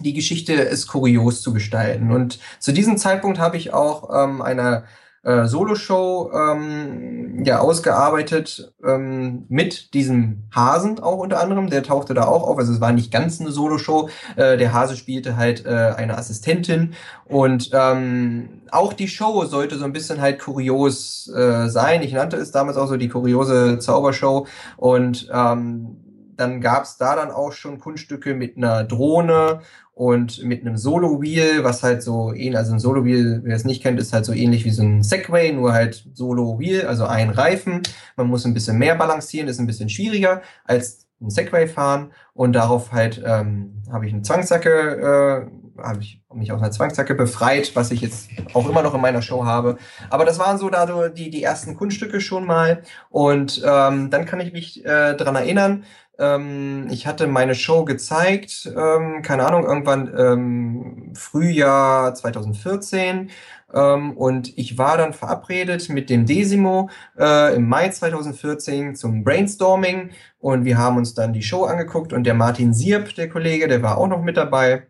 [0.00, 2.12] die Geschichte ist kurios zu gestalten.
[2.12, 4.84] Und zu diesem Zeitpunkt habe ich auch ähm, eine
[5.22, 11.68] äh, Solo-Show ähm, ja ausgearbeitet ähm, mit diesem Hasen auch unter anderem.
[11.68, 12.58] Der tauchte da auch auf.
[12.58, 14.08] Also es war nicht ganz eine Solo-Show.
[14.36, 16.94] Äh, der Hase spielte halt äh, eine Assistentin
[17.26, 22.02] und ähm, auch die Show sollte so ein bisschen halt kurios äh, sein.
[22.02, 24.46] Ich nannte es damals auch so die kuriose Zaubershow
[24.78, 25.96] und ähm,
[26.36, 29.60] dann gab es da dann auch schon Kunststücke mit einer Drohne
[30.00, 34.00] und mit einem Solo-Wheel, was halt so ähnlich, also ein Solo-Wheel, wer es nicht kennt,
[34.00, 37.82] ist halt so ähnlich wie so ein Segway, nur halt Solo-Wheel, also ein Reifen.
[38.16, 42.54] Man muss ein bisschen mehr balancieren, ist ein bisschen schwieriger als ein Segway fahren und
[42.54, 47.72] darauf halt ähm, habe ich eine Zwangsjacke, äh, habe ich mich aus einer Zwangsjacke befreit,
[47.74, 49.78] was ich jetzt auch immer noch in meiner Show habe.
[50.10, 54.40] Aber das waren so da die, die ersten Kunststücke schon mal und ähm, dann kann
[54.40, 55.84] ich mich äh, dran erinnern,
[56.20, 63.30] ähm, ich hatte meine Show gezeigt, ähm, keine Ahnung, irgendwann ähm, Frühjahr 2014.
[63.72, 70.10] Ähm, und ich war dann verabredet mit dem Desimo äh, im Mai 2014 zum Brainstorming.
[70.40, 73.82] Und wir haben uns dann die Show angeguckt und der Martin Sierp, der Kollege, der
[73.82, 74.89] war auch noch mit dabei.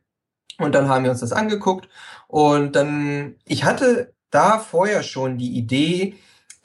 [0.61, 1.89] Und dann haben wir uns das angeguckt.
[2.29, 6.15] Und dann, ich hatte da vorher schon die Idee,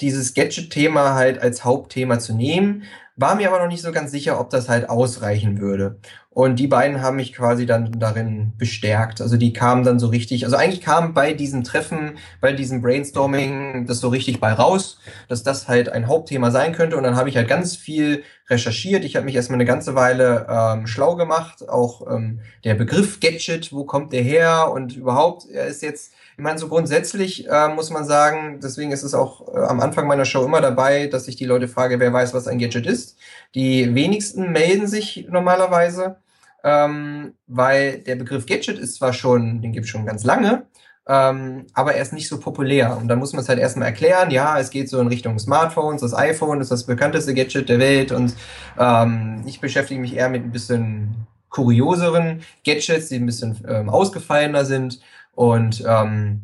[0.01, 2.84] dieses Gadget-Thema halt als Hauptthema zu nehmen,
[3.17, 5.99] war mir aber noch nicht so ganz sicher, ob das halt ausreichen würde.
[6.30, 9.21] Und die beiden haben mich quasi dann darin bestärkt.
[9.21, 13.86] Also die kamen dann so richtig, also eigentlich kam bei diesen Treffen, bei diesem Brainstorming
[13.86, 14.99] das so richtig bei raus,
[15.30, 16.97] dass das halt ein Hauptthema sein könnte.
[16.97, 19.06] Und dann habe ich halt ganz viel recherchiert.
[19.06, 21.69] Ich habe mich erstmal eine ganze Weile ähm, schlau gemacht.
[21.69, 24.71] Auch ähm, der Begriff Gadget, wo kommt der her?
[24.73, 29.04] Und überhaupt, er ist jetzt ich meine, so grundsätzlich äh, muss man sagen, deswegen ist
[29.04, 32.12] es auch äh, am Anfang meiner Show immer dabei, dass ich die Leute frage, wer
[32.12, 33.17] weiß, was ein Gadget ist.
[33.56, 36.17] Die wenigsten melden sich normalerweise,
[36.65, 40.65] ähm, weil der Begriff Gadget ist zwar schon, den gibt es schon ganz lange,
[41.08, 42.98] ähm, aber er ist nicht so populär.
[42.98, 46.02] Und dann muss man es halt erstmal erklären, ja, es geht so in Richtung Smartphones,
[46.02, 48.36] das iPhone ist das bekannteste Gadget der Welt und
[48.78, 54.65] ähm, ich beschäftige mich eher mit ein bisschen kurioseren Gadgets, die ein bisschen ähm, ausgefallener
[54.65, 55.00] sind
[55.36, 56.41] und ähm,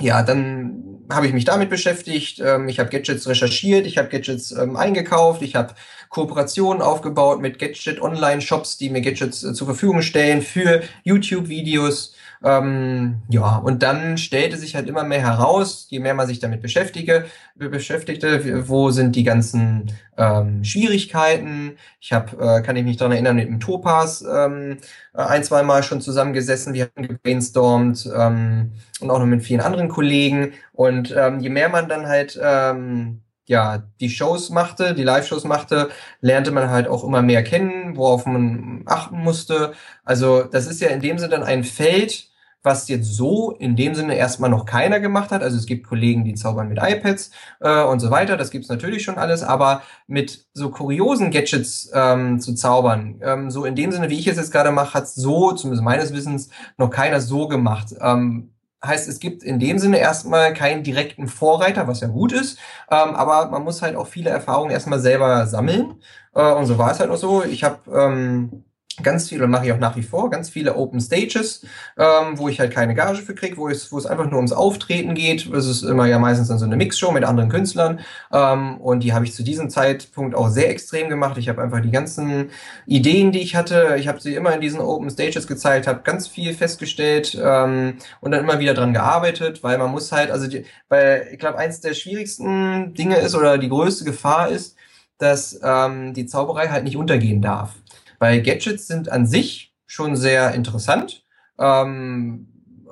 [0.00, 2.40] ja, dann habe ich mich damit beschäftigt.
[2.44, 5.74] Ähm, ich habe Gadgets recherchiert, ich habe Gadgets ähm, eingekauft, ich habe
[6.08, 12.14] Kooperationen aufgebaut mit Gadget-Online-Shops, die mir Gadgets äh, zur Verfügung stellen für YouTube-Videos.
[12.44, 16.60] Ähm, ja, und dann stellte sich halt immer mehr heraus, je mehr man sich damit
[16.60, 17.26] beschäftige,
[17.68, 21.76] beschäftigte, wo sind die ganzen ähm, Schwierigkeiten.
[22.00, 24.78] Ich habe, äh, kann ich mich daran erinnern, mit dem Topaz ähm,
[25.12, 29.88] ein, zwei Mal schon zusammengesessen, wir haben gebrainstormt ähm, und auch noch mit vielen anderen
[29.88, 30.52] Kollegen.
[30.72, 35.90] Und ähm, je mehr man dann halt ähm, ja, die Shows machte, die Live-Shows machte,
[36.20, 39.72] lernte man halt auch immer mehr kennen, worauf man achten musste.
[40.04, 42.31] Also das ist ja in dem Sinne dann ein Feld,
[42.62, 45.42] was jetzt so in dem Sinne erstmal noch keiner gemacht hat.
[45.42, 48.36] Also es gibt Kollegen, die zaubern mit iPads äh, und so weiter.
[48.36, 53.64] Das gibt's natürlich schon alles, aber mit so kuriosen Gadgets ähm, zu zaubern, ähm, so
[53.64, 56.90] in dem Sinne, wie ich es jetzt gerade mache, hat so, zumindest meines Wissens, noch
[56.90, 57.94] keiner so gemacht.
[58.00, 58.52] Ähm,
[58.84, 62.58] heißt, es gibt in dem Sinne erstmal keinen direkten Vorreiter, was ja gut ist,
[62.90, 65.94] ähm, aber man muss halt auch viele Erfahrungen erstmal selber sammeln.
[66.34, 67.44] Äh, und so war es halt auch so.
[67.44, 68.64] Ich habe ähm,
[69.02, 71.64] ganz viele, mache ich auch nach wie vor, ganz viele Open Stages,
[71.96, 74.52] ähm, wo ich halt keine Gage für kriege, wo es, wo es einfach nur ums
[74.52, 75.46] Auftreten geht.
[75.52, 78.00] Es ist immer ja meistens dann so eine Mixshow mit anderen Künstlern.
[78.32, 81.38] Ähm, und die habe ich zu diesem Zeitpunkt auch sehr extrem gemacht.
[81.38, 82.50] Ich habe einfach die ganzen
[82.86, 86.28] Ideen, die ich hatte, ich habe sie immer in diesen Open Stages gezeigt, habe ganz
[86.28, 90.64] viel festgestellt ähm, und dann immer wieder dran gearbeitet, weil man muss halt, also die,
[90.88, 94.76] weil ich glaube, eins der schwierigsten Dinge ist oder die größte Gefahr ist,
[95.18, 97.74] dass ähm, die Zauberei halt nicht untergehen darf.
[98.22, 101.24] Weil Gadgets sind an sich schon sehr interessant,
[101.58, 102.46] ähm,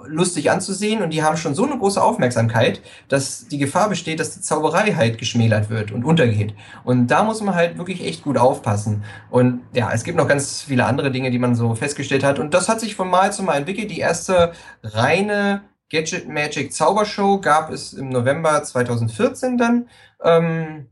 [0.09, 4.35] lustig anzusehen und die haben schon so eine große Aufmerksamkeit, dass die Gefahr besteht, dass
[4.35, 6.57] die Zauberei halt geschmälert wird und untergeht.
[6.83, 9.05] Und da muss man halt wirklich echt gut aufpassen.
[9.31, 12.41] Und ja, es gibt noch ganz viele andere Dinge, die man so festgestellt hat.
[12.41, 13.89] Und das hat sich von Mal zu Mal entwickelt.
[13.93, 14.51] Die erste
[14.83, 15.61] reine
[15.93, 19.89] Gadget Magic Zaubershow gab es im November 2014 dann.
[20.25, 20.89] Ähm,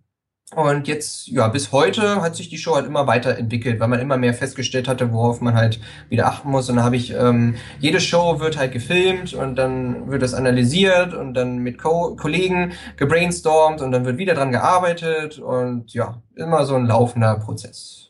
[0.56, 4.16] und jetzt, ja, bis heute hat sich die Show halt immer weiterentwickelt, weil man immer
[4.16, 6.70] mehr festgestellt hatte, worauf man halt wieder achten muss.
[6.70, 11.12] Und dann habe ich, ähm, jede Show wird halt gefilmt und dann wird das analysiert
[11.12, 16.64] und dann mit Co Kollegen gebrainstormt und dann wird wieder dran gearbeitet und ja, immer
[16.64, 18.08] so ein laufender Prozess.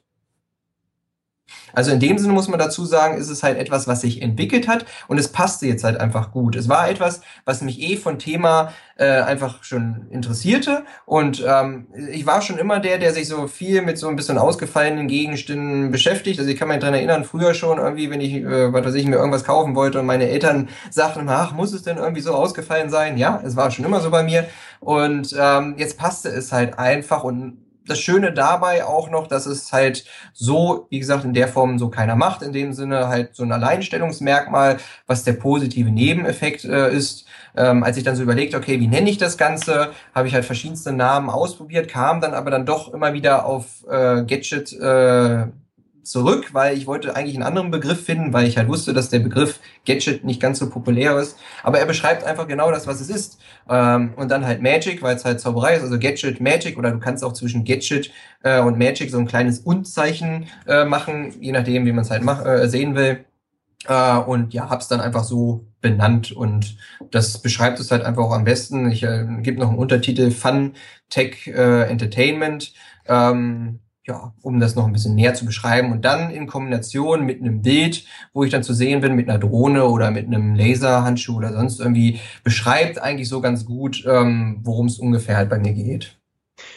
[1.73, 4.69] Also in dem Sinne muss man dazu sagen, ist es halt etwas, was sich entwickelt
[4.69, 6.57] hat und es passte jetzt halt einfach gut.
[6.57, 12.27] Es war etwas, was mich eh von Thema äh, einfach schon interessierte und ähm, ich
[12.27, 16.39] war schon immer der, der sich so viel mit so ein bisschen ausgefallenen Gegenständen beschäftigt.
[16.39, 19.07] Also ich kann mich dran erinnern, früher schon irgendwie, wenn ich, äh, was weiß ich,
[19.07, 22.91] mir irgendwas kaufen wollte und meine Eltern sagten, ach, muss es denn irgendwie so ausgefallen
[22.91, 23.17] sein?
[23.19, 24.47] Ja, es war schon immer so bei mir
[24.81, 29.73] und ähm, jetzt passte es halt einfach und das Schöne dabei auch noch, dass es
[29.73, 33.43] halt so, wie gesagt, in der Form so keiner macht, in dem Sinne halt so
[33.43, 37.27] ein Alleinstellungsmerkmal, was der positive Nebeneffekt äh, ist.
[37.57, 40.45] Ähm, als ich dann so überlegt, okay, wie nenne ich das Ganze, habe ich halt
[40.45, 45.47] verschiedenste Namen ausprobiert, kam dann aber dann doch immer wieder auf äh, Gadget äh,
[46.09, 49.19] zurück, weil ich wollte eigentlich einen anderen Begriff finden, weil ich halt wusste, dass der
[49.19, 51.37] Begriff Gadget nicht ganz so populär ist.
[51.63, 53.39] Aber er beschreibt einfach genau das, was es ist.
[53.69, 56.99] Ähm, und dann halt Magic, weil es halt Zauberei ist, also Gadget, Magic, oder du
[56.99, 58.11] kannst auch zwischen Gadget
[58.43, 62.23] äh, und Magic so ein kleines Und-Zeichen äh, machen, je nachdem, wie man es halt
[62.23, 63.25] mach, äh, sehen will.
[63.87, 66.77] Äh, und ja, hab's dann einfach so benannt und
[67.11, 68.91] das beschreibt es halt einfach auch am besten.
[68.91, 70.75] Ich äh, gebe noch einen Untertitel Fun
[71.09, 72.73] Tech äh, Entertainment.
[73.07, 75.93] Ähm, ja, um das noch ein bisschen näher zu beschreiben.
[75.93, 79.39] Und dann in Kombination mit einem Bild, wo ich dann zu sehen bin, mit einer
[79.39, 84.87] Drohne oder mit einem Laserhandschuh oder sonst irgendwie, beschreibt eigentlich so ganz gut, ähm, worum
[84.87, 86.19] es ungefähr halt bei mir geht.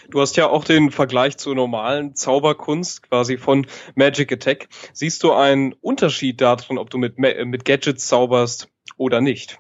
[0.10, 3.66] Du hast ja auch den Vergleich zur normalen Zauberkunst quasi von
[3.96, 4.68] Magic Attack.
[4.94, 8.68] Siehst du einen Unterschied darin, ob du mit, mit Gadgets zauberst
[8.98, 9.60] oder nicht?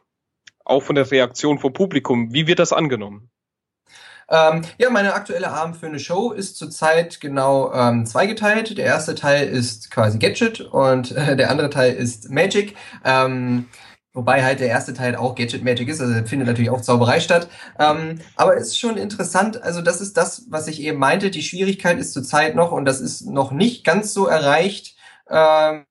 [0.64, 2.34] Auch von der Reaktion vom Publikum.
[2.34, 3.31] Wie wird das angenommen?
[4.32, 8.78] Ähm, ja, meine aktuelle Abend für eine Show ist zurzeit genau ähm, zweigeteilt.
[8.78, 12.76] Der erste Teil ist quasi Gadget und äh, der andere Teil ist Magic.
[13.04, 13.68] Ähm,
[14.14, 17.48] Wobei halt der erste Teil auch Gadget Magic ist, also findet natürlich auch Zauberei statt.
[17.80, 21.32] Ähm, aber ist schon interessant, also das ist das, was ich eben meinte.
[21.32, 24.98] Die Schwierigkeit ist zurzeit noch, und das ist noch nicht ganz so erreicht,
[25.30, 25.86] ähm,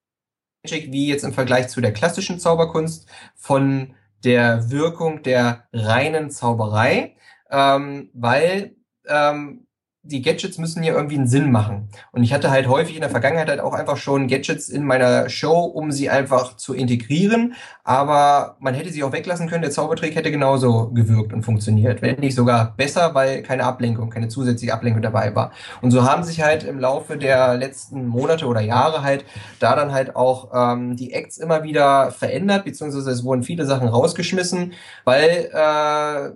[0.62, 7.16] wie jetzt im Vergleich zu der klassischen Zauberkunst von der Wirkung der reinen Zauberei,
[7.50, 8.76] ähm, weil
[9.08, 9.66] ähm,
[10.02, 11.90] die Gadgets müssen ja irgendwie einen Sinn machen.
[12.10, 15.28] Und ich hatte halt häufig in der Vergangenheit halt auch einfach schon Gadgets in meiner
[15.28, 17.54] Show, um sie einfach zu integrieren.
[17.84, 19.60] Aber man hätte sie auch weglassen können.
[19.60, 22.00] Der Zaubertrick hätte genauso gewirkt und funktioniert.
[22.00, 25.52] Wenn nicht sogar besser, weil keine Ablenkung, keine zusätzliche Ablenkung dabei war.
[25.82, 29.26] Und so haben sich halt im Laufe der letzten Monate oder Jahre halt
[29.58, 33.88] da dann halt auch ähm, die Acts immer wieder verändert, beziehungsweise es wurden viele Sachen
[33.88, 34.72] rausgeschmissen,
[35.04, 36.30] weil äh,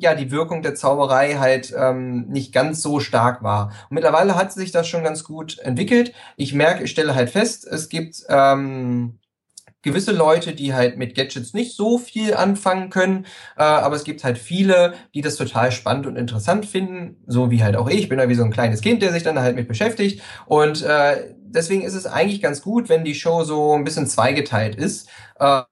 [0.00, 3.68] ja die Wirkung der Zauberei halt ähm, nicht ganz so stark war.
[3.90, 6.12] Und mittlerweile hat sich das schon ganz gut entwickelt.
[6.36, 9.18] Ich merke, ich stelle halt fest, es gibt ähm,
[9.82, 13.26] gewisse Leute, die halt mit Gadgets nicht so viel anfangen können,
[13.56, 17.62] äh, aber es gibt halt viele, die das total spannend und interessant finden, so wie
[17.62, 18.00] halt auch ich.
[18.00, 20.82] Ich bin ja wie so ein kleines Kind, der sich dann halt mit beschäftigt und
[20.82, 25.08] äh, deswegen ist es eigentlich ganz gut, wenn die Show so ein bisschen zweigeteilt ist.
[25.38, 25.62] Äh,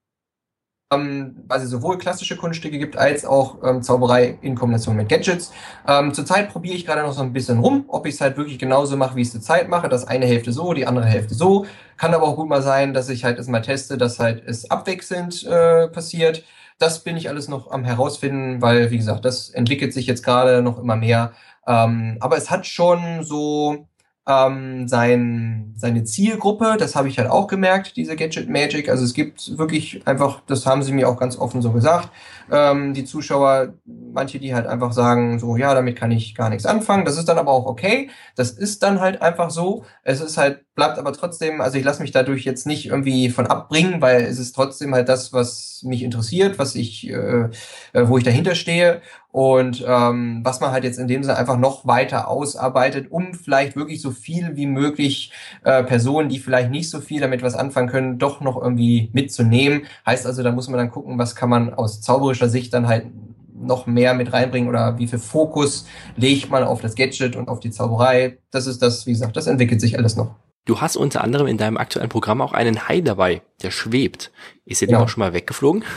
[0.92, 5.52] ähm, weil sowohl klassische Kunststücke gibt als auch ähm, Zauberei in Kombination mit Gadgets.
[5.88, 8.59] Ähm, zurzeit probiere ich gerade noch so ein bisschen rum, ob ich es halt wirklich
[8.59, 9.88] genauso mache, wie ich es zurzeit mache.
[9.88, 11.66] Das eine Hälfte so, die andere Hälfte so.
[11.96, 14.70] Kann aber auch gut mal sein, dass ich halt es mal teste, dass halt es
[14.70, 16.44] abwechselnd äh, passiert.
[16.78, 20.62] Das bin ich alles noch am herausfinden, weil, wie gesagt, das entwickelt sich jetzt gerade
[20.62, 21.33] noch immer mehr.
[21.66, 23.87] Ähm, aber es hat schon so
[24.26, 28.88] ähm, sein, seine Zielgruppe, das habe ich halt auch gemerkt, diese Gadget Magic.
[28.88, 32.08] Also es gibt wirklich einfach, das haben sie mir auch ganz offen so gesagt,
[32.50, 36.66] ähm, die Zuschauer, manche, die halt einfach sagen, so, ja, damit kann ich gar nichts
[36.66, 37.04] anfangen.
[37.04, 38.11] Das ist dann aber auch okay.
[38.37, 39.85] Das ist dann halt einfach so.
[40.04, 43.46] Es ist halt, bleibt aber trotzdem, also ich lasse mich dadurch jetzt nicht irgendwie von
[43.46, 47.48] abbringen, weil es ist trotzdem halt das, was mich interessiert, was ich, äh,
[47.92, 51.58] äh wo ich dahinter stehe und ähm, was man halt jetzt in dem Sinne einfach
[51.58, 55.32] noch weiter ausarbeitet, um vielleicht wirklich so viel wie möglich
[55.64, 59.82] äh, Personen, die vielleicht nicht so viel damit was anfangen können, doch noch irgendwie mitzunehmen.
[60.06, 63.06] Heißt also, da muss man dann gucken, was kann man aus zauberischer Sicht dann halt
[63.54, 67.61] noch mehr mit reinbringen oder wie viel Fokus legt man auf das Gadget und auf
[67.61, 68.38] die Zauberei.
[68.50, 70.35] Das ist das, wie gesagt, das entwickelt sich alles noch.
[70.64, 74.31] Du hast unter anderem in deinem aktuellen Programm auch einen Hai dabei, der schwebt.
[74.64, 74.98] Ist er ja.
[74.98, 75.85] dir auch schon mal weggeflogen?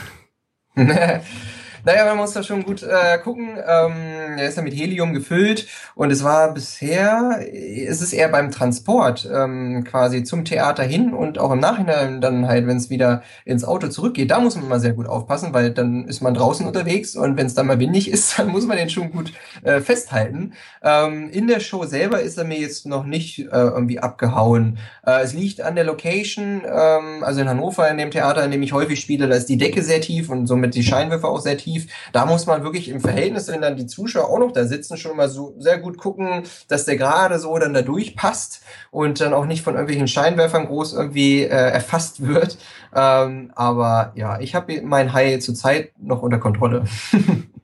[1.86, 3.50] Naja, man muss da schon gut äh, gucken.
[3.50, 8.50] Ähm, er ist ja mit Helium gefüllt und es war bisher, es ist eher beim
[8.50, 13.22] Transport ähm, quasi zum Theater hin und auch im Nachhinein dann halt, wenn es wieder
[13.44, 16.66] ins Auto zurückgeht, da muss man mal sehr gut aufpassen, weil dann ist man draußen
[16.66, 19.80] unterwegs und wenn es dann mal windig ist, dann muss man den schon gut äh,
[19.80, 20.54] festhalten.
[20.82, 24.78] Ähm, in der Show selber ist er mir jetzt noch nicht äh, irgendwie abgehauen.
[25.06, 28.64] Äh, es liegt an der Location, ähm, also in Hannover, in dem Theater, in dem
[28.64, 31.56] ich häufig spiele, da ist die Decke sehr tief und somit die Scheinwerfer auch sehr
[31.56, 31.92] tief tief.
[32.12, 35.16] Da muss man wirklich im Verhältnis, wenn dann die Zuschauer auch noch da sitzen, schon
[35.16, 39.46] mal so sehr gut gucken, dass der gerade so dann da durchpasst und dann auch
[39.46, 42.58] nicht von irgendwelchen Scheinwerfern groß irgendwie äh, erfasst wird.
[42.94, 46.84] Ähm, aber ja, ich habe mein Hai zurzeit noch unter Kontrolle.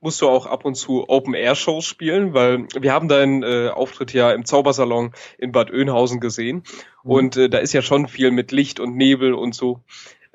[0.00, 4.30] musst du auch ab und zu Open-Air-Shows spielen, weil wir haben deinen äh, Auftritt ja
[4.30, 6.62] im Zaubersalon in Bad Oeynhausen gesehen
[7.02, 7.10] mhm.
[7.10, 9.80] und äh, da ist ja schon viel mit Licht und Nebel und so.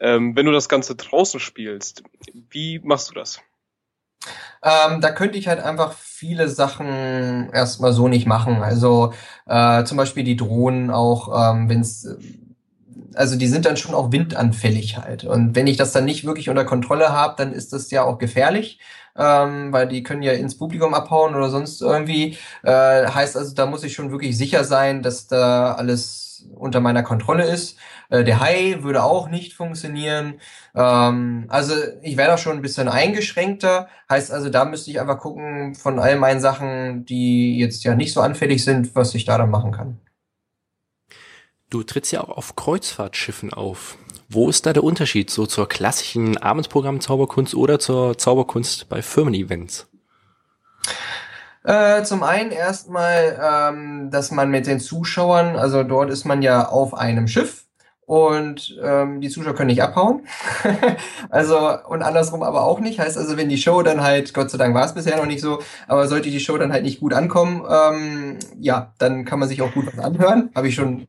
[0.01, 2.03] Ähm, wenn du das Ganze draußen spielst,
[2.49, 3.39] wie machst du das?
[4.63, 8.61] Ähm, da könnte ich halt einfach viele Sachen erstmal so nicht machen.
[8.61, 9.13] Also
[9.47, 12.07] äh, zum Beispiel die Drohnen auch, ähm, wenn es
[13.15, 15.23] also die sind dann schon auch windanfällig halt.
[15.23, 18.17] Und wenn ich das dann nicht wirklich unter Kontrolle habe, dann ist das ja auch
[18.17, 18.79] gefährlich,
[19.17, 22.37] ähm, weil die können ja ins Publikum abhauen oder sonst irgendwie.
[22.63, 27.03] Äh, heißt also, da muss ich schon wirklich sicher sein, dass da alles unter meiner
[27.03, 27.77] Kontrolle ist.
[28.09, 30.35] Äh, der Hai würde auch nicht funktionieren.
[30.75, 33.87] Ähm, also ich wäre da schon ein bisschen eingeschränkter.
[34.09, 38.13] Heißt also, da müsste ich einfach gucken von all meinen Sachen, die jetzt ja nicht
[38.13, 39.99] so anfällig sind, was ich da dann machen kann.
[41.69, 43.97] Du trittst ja auch auf Kreuzfahrtschiffen auf.
[44.27, 49.87] Wo ist da der Unterschied so zur klassischen Abendprogramm-Zauberkunst oder zur Zauberkunst bei Firmen-Events?
[51.63, 56.67] Äh, zum einen erstmal, ähm, dass man mit den Zuschauern, also dort ist man ja
[56.67, 57.65] auf einem Schiff
[58.11, 60.25] und ähm, die Zuschauer können nicht abhauen.
[61.29, 61.57] also
[61.87, 62.99] und andersrum aber auch nicht.
[62.99, 65.39] Heißt also, wenn die Show dann halt, Gott sei Dank war es bisher noch nicht
[65.39, 69.47] so, aber sollte die Show dann halt nicht gut ankommen, ähm, ja, dann kann man
[69.47, 70.49] sich auch gut was anhören.
[70.55, 71.07] Habe ich schon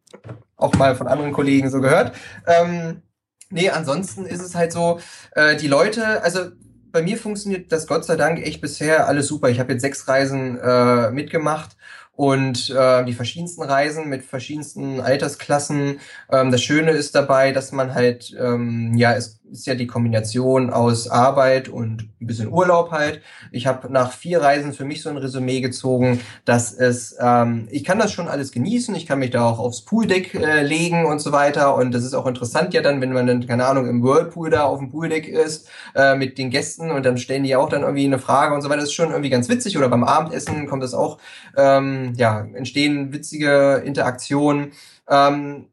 [0.57, 2.15] auch mal von anderen Kollegen so gehört.
[2.47, 3.03] Ähm,
[3.51, 5.01] nee, ansonsten ist es halt so,
[5.33, 6.51] äh, die Leute, also
[6.93, 9.49] bei mir funktioniert das Gott sei Dank echt bisher alles super.
[9.49, 11.77] Ich habe jetzt sechs Reisen äh, mitgemacht
[12.15, 16.01] und äh, die verschiedensten Reisen mit verschiedensten Altersklassen.
[16.31, 20.71] Ähm, das Schöne ist dabei, dass man halt, ähm, ja, es ist ja die Kombination
[20.71, 23.21] aus Arbeit und ein bisschen Urlaub halt.
[23.51, 27.85] Ich habe nach vier Reisen für mich so ein Resümee gezogen, dass es, ähm, ich
[27.85, 31.21] kann das schon alles genießen, ich kann mich da auch aufs Pooldeck äh, legen und
[31.21, 31.77] so weiter.
[31.77, 34.65] Und das ist auch interessant ja dann, wenn man dann, keine Ahnung, im Whirlpool da
[34.65, 38.07] auf dem Pooldeck ist äh, mit den Gästen und dann stellen die auch dann irgendwie
[38.07, 38.81] eine Frage und so weiter.
[38.81, 39.77] Das ist schon irgendwie ganz witzig.
[39.77, 41.19] Oder beim Abendessen kommt das auch,
[41.57, 44.73] ähm, ja, entstehen witzige Interaktionen.
[45.09, 45.67] Ähm,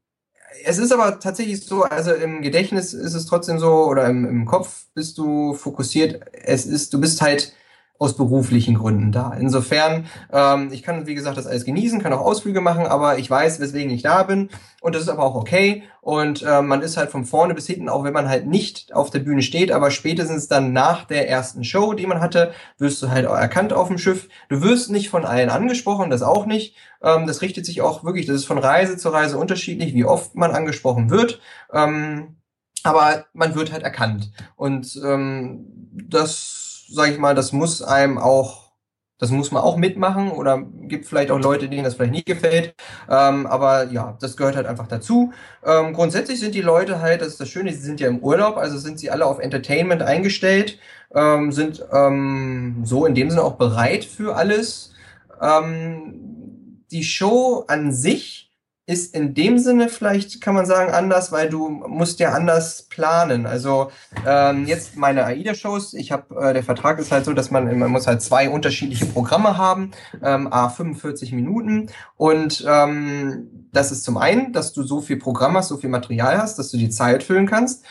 [0.63, 4.45] es ist aber tatsächlich so, also im Gedächtnis ist es trotzdem so, oder im, im
[4.45, 6.21] Kopf bist du fokussiert.
[6.33, 7.53] Es ist, du bist halt
[7.99, 9.33] aus beruflichen Gründen da.
[9.33, 13.29] Insofern, ähm, ich kann, wie gesagt, das alles genießen, kann auch Ausflüge machen, aber ich
[13.29, 14.49] weiß, weswegen ich da bin
[14.81, 17.89] und das ist aber auch okay und äh, man ist halt von vorne bis hinten,
[17.89, 21.65] auch wenn man halt nicht auf der Bühne steht, aber spätestens dann nach der ersten
[21.65, 24.29] Show, die man hatte, wirst du halt auch erkannt auf dem Schiff.
[24.47, 26.75] Du wirst nicht von allen angesprochen, das auch nicht.
[27.03, 30.35] Ähm, das richtet sich auch wirklich, das ist von Reise zu Reise unterschiedlich, wie oft
[30.35, 31.41] man angesprochen wird.
[31.73, 32.37] Ähm,
[32.83, 36.58] aber man wird halt erkannt und ähm, das
[36.91, 38.71] sage ich mal, das muss einem auch,
[39.17, 42.73] das muss man auch mitmachen oder gibt vielleicht auch Leute, denen das vielleicht nicht gefällt.
[43.09, 45.33] Ähm, aber ja, das gehört halt einfach dazu.
[45.65, 48.57] Ähm, grundsätzlich sind die Leute halt, das ist das Schöne, sie sind ja im Urlaub,
[48.57, 50.79] also sind sie alle auf Entertainment eingestellt,
[51.13, 54.93] ähm, sind ähm, so in dem Sinne auch bereit für alles.
[55.41, 58.48] Ähm, die Show an sich
[58.89, 63.45] ist in dem Sinne vielleicht, kann man sagen, anders, weil du musst ja anders planen.
[63.45, 63.91] Also
[64.25, 67.91] ähm, jetzt meine AIDA-Shows, ich habe, äh, der Vertrag ist halt so, dass man, man
[67.91, 69.91] muss halt zwei unterschiedliche Programme haben,
[70.23, 75.55] ähm, a 45 Minuten und ähm, das ist zum einen, dass du so viel Programm
[75.55, 77.85] hast, so viel Material hast, dass du die Zeit füllen kannst.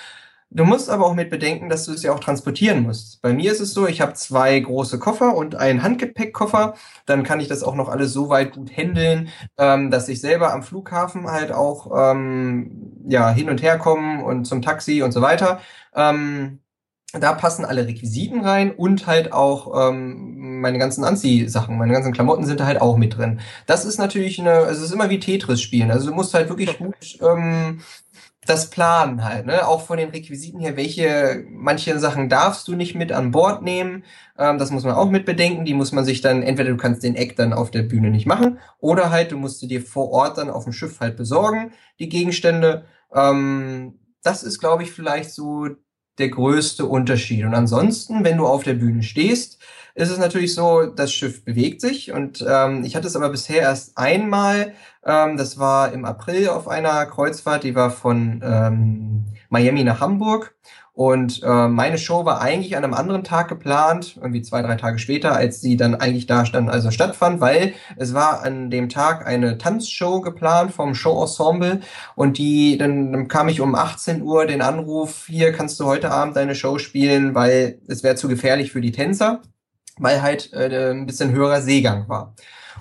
[0.51, 3.21] Du musst aber auch mit bedenken, dass du es ja auch transportieren musst.
[3.21, 6.75] Bei mir ist es so, ich habe zwei große Koffer und einen Handgepäckkoffer.
[7.05, 9.29] Dann kann ich das auch noch alles so weit gut handeln,
[9.59, 14.47] ähm, dass ich selber am Flughafen halt auch ähm, ja hin und her komme und
[14.47, 15.61] zum Taxi und so weiter.
[15.95, 16.61] Ähm,
[17.13, 22.45] da passen alle Requisiten rein und halt auch ähm, meine ganzen Anziehsachen, meine ganzen Klamotten
[22.45, 23.41] sind da halt auch mit drin.
[23.67, 25.91] Das ist natürlich eine, also es ist immer wie Tetris spielen.
[25.91, 27.81] Also du musst halt wirklich gut ähm,
[28.49, 29.67] das Planen halt, ne?
[29.67, 34.05] Auch von den Requisiten her, welche, manche Sachen darfst du nicht mit an Bord nehmen.
[34.39, 35.65] Ähm, das muss man auch mit bedenken.
[35.65, 38.27] Die muss man sich dann, entweder du kannst den Eck dann auf der Bühne nicht
[38.27, 42.09] machen, oder halt, du musst dir vor Ort dann auf dem Schiff halt besorgen, die
[42.09, 42.87] Gegenstände.
[43.15, 45.69] Ähm, das ist, glaube ich, vielleicht so
[46.19, 47.45] der größte Unterschied.
[47.45, 49.59] Und ansonsten, wenn du auf der Bühne stehst,
[49.99, 53.63] ist es natürlich so, das Schiff bewegt sich und ähm, ich hatte es aber bisher
[53.63, 54.75] erst einmal,
[55.05, 60.55] ähm, das war im April auf einer Kreuzfahrt, die war von ähm, Miami nach Hamburg.
[60.93, 64.99] Und äh, meine Show war eigentlich an einem anderen Tag geplant, irgendwie zwei, drei Tage
[64.99, 69.25] später, als sie dann eigentlich da stand, also stattfand, weil es war an dem Tag
[69.25, 71.83] eine Tanzshow geplant vom Show-Ensemble
[72.17, 76.11] und die, dann, dann kam ich um 18 Uhr den Anruf, hier kannst du heute
[76.11, 79.43] Abend deine Show spielen, weil es wäre zu gefährlich für die Tänzer,
[79.99, 82.35] weil halt äh, ein bisschen höherer Seegang war.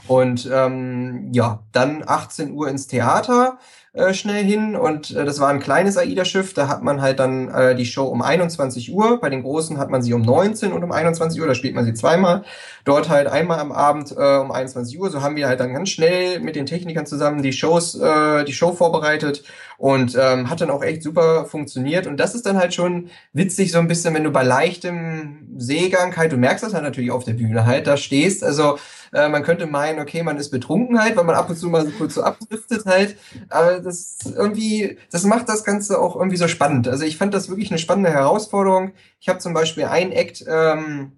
[0.08, 3.60] Und ähm, ja, dann 18 Uhr ins Theater
[3.98, 4.76] äh, schnell hin.
[4.76, 8.06] Und äh, das war ein kleines AIDA-Schiff, da hat man halt dann äh, die Show
[8.06, 11.48] um 21 Uhr, bei den großen hat man sie um 19 und um 21 Uhr,
[11.48, 12.44] da spielt man sie zweimal,
[12.86, 15.90] dort halt einmal am Abend äh, um 21 Uhr, so haben wir halt dann ganz
[15.90, 19.44] schnell mit den Technikern zusammen die Shows, äh, die Show vorbereitet
[19.78, 22.08] und ähm, hat dann auch echt super funktioniert.
[22.08, 26.16] Und das ist dann halt schon witzig so ein bisschen, wenn du bei leichtem Seegang
[26.18, 28.78] halt, du merkst das halt natürlich auf der Bühne halt, da stehst, also
[29.14, 31.86] äh, man könnte meinen, okay, man ist betrunken halt, weil man ab und zu mal
[31.86, 33.18] so kurz so abdriftet halt.
[33.50, 36.88] Aber das irgendwie, das macht das Ganze auch irgendwie so spannend.
[36.88, 38.92] Also ich fand das wirklich eine spannende Herausforderung.
[39.20, 41.14] Ich habe zum Beispiel ein Act, ähm,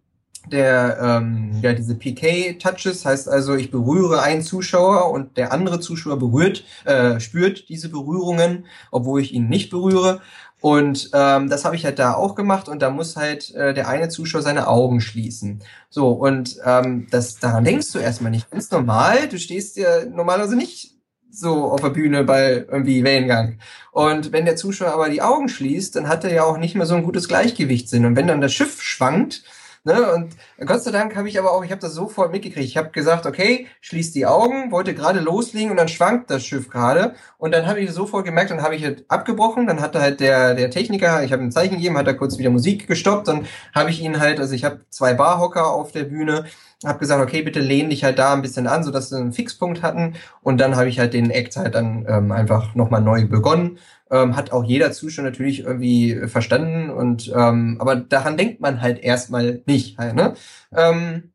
[0.48, 6.18] der ähm, ja diese PK-Touches heißt also, ich berühre einen Zuschauer und der andere Zuschauer
[6.18, 10.22] berührt, äh, spürt diese Berührungen, obwohl ich ihn nicht berühre.
[10.62, 13.88] Und ähm, das habe ich halt da auch gemacht und da muss halt äh, der
[13.88, 15.64] eine Zuschauer seine Augen schließen.
[15.90, 18.52] So, und ähm, das, daran denkst du erstmal nicht.
[18.52, 20.96] Ganz normal, du stehst ja normalerweise nicht
[21.32, 23.60] so auf der Bühne bei irgendwie Wellengang.
[23.92, 26.86] Und wenn der Zuschauer aber die Augen schließt, dann hat er ja auch nicht mehr
[26.86, 28.06] so ein gutes Gleichgewichtssinn.
[28.06, 29.44] Und wenn dann das Schiff schwankt,
[29.84, 30.14] Ne?
[30.14, 32.66] Und Gott sei Dank habe ich aber auch, ich habe das sofort mitgekriegt.
[32.66, 36.70] Ich habe gesagt, okay, schließ die Augen, wollte gerade loslegen und dann schwankt das Schiff
[36.70, 37.16] gerade.
[37.38, 39.68] Und dann habe ich sofort gemerkt, dann habe ich halt abgebrochen.
[39.68, 42.50] Dann hatte halt der, der Techniker, ich habe ein Zeichen gegeben, hat er kurz wieder
[42.50, 43.28] Musik gestoppt.
[43.30, 46.46] Dann habe ich ihn halt, also ich habe zwei Barhocker auf der Bühne
[46.86, 49.82] habe gesagt, okay, bitte lehn dich halt da ein bisschen an, sodass sie einen Fixpunkt
[49.82, 50.16] hatten.
[50.42, 53.80] Und dann habe ich halt den Act halt dann ähm, einfach nochmal neu begonnen.
[54.10, 56.90] Ähm, hat auch jeder Zuschauer natürlich irgendwie verstanden.
[56.90, 59.98] Und ähm, aber daran denkt man halt erstmal nicht.
[59.98, 60.36] Halt, ne?
[60.76, 61.32] ähm,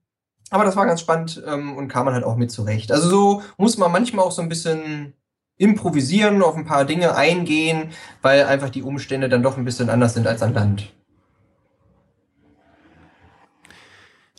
[0.50, 2.92] aber das war ganz spannend ähm, und kam man halt auch mit zurecht.
[2.92, 5.14] Also so muss man manchmal auch so ein bisschen
[5.56, 7.90] improvisieren, auf ein paar Dinge eingehen,
[8.22, 10.92] weil einfach die Umstände dann doch ein bisschen anders sind als an Land.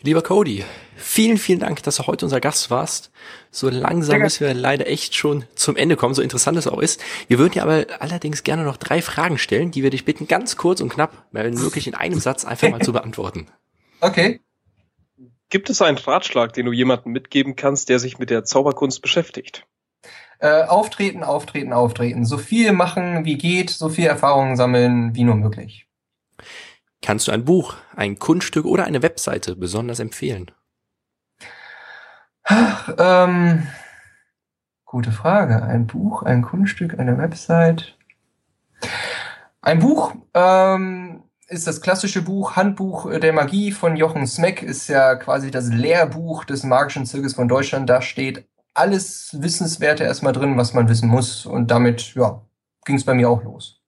[0.05, 0.63] Lieber Cody,
[0.95, 3.09] vielen, vielen Dank, dass du heute unser Gast warst.
[3.49, 7.03] So langsam müssen wir leider echt schon zum Ende kommen, so interessant es auch ist.
[7.27, 10.57] Wir würden dir aber allerdings gerne noch drei Fragen stellen, die wir dich bitten, ganz
[10.57, 13.47] kurz und knapp, wenn möglich in einem Satz einfach mal zu beantworten.
[13.99, 14.41] Okay.
[15.49, 19.65] Gibt es einen Ratschlag, den du jemandem mitgeben kannst, der sich mit der Zauberkunst beschäftigt?
[20.37, 22.25] Äh, auftreten, auftreten, auftreten.
[22.25, 25.84] So viel machen, wie geht, so viel Erfahrungen sammeln, wie nur möglich.
[27.05, 30.49] Kannst du ein Buch, ein Kunststück oder eine Webseite besonders empfehlen?
[32.43, 33.67] Ach, ähm,
[34.85, 35.61] gute Frage.
[35.61, 37.95] Ein Buch, ein Kunststück, eine Website.
[39.61, 44.63] Ein Buch ähm, ist das klassische Buch Handbuch der Magie von Jochen Smeck.
[44.63, 47.87] Ist ja quasi das Lehrbuch des magischen Zirkels von Deutschland.
[47.87, 51.45] Da steht alles Wissenswerte erstmal drin, was man wissen muss.
[51.45, 52.41] Und damit, ja,
[52.83, 53.84] ging es bei mir auch los.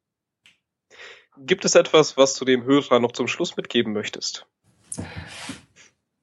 [1.47, 4.45] Gibt es etwas, was du dem Hörer noch zum Schluss mitgeben möchtest?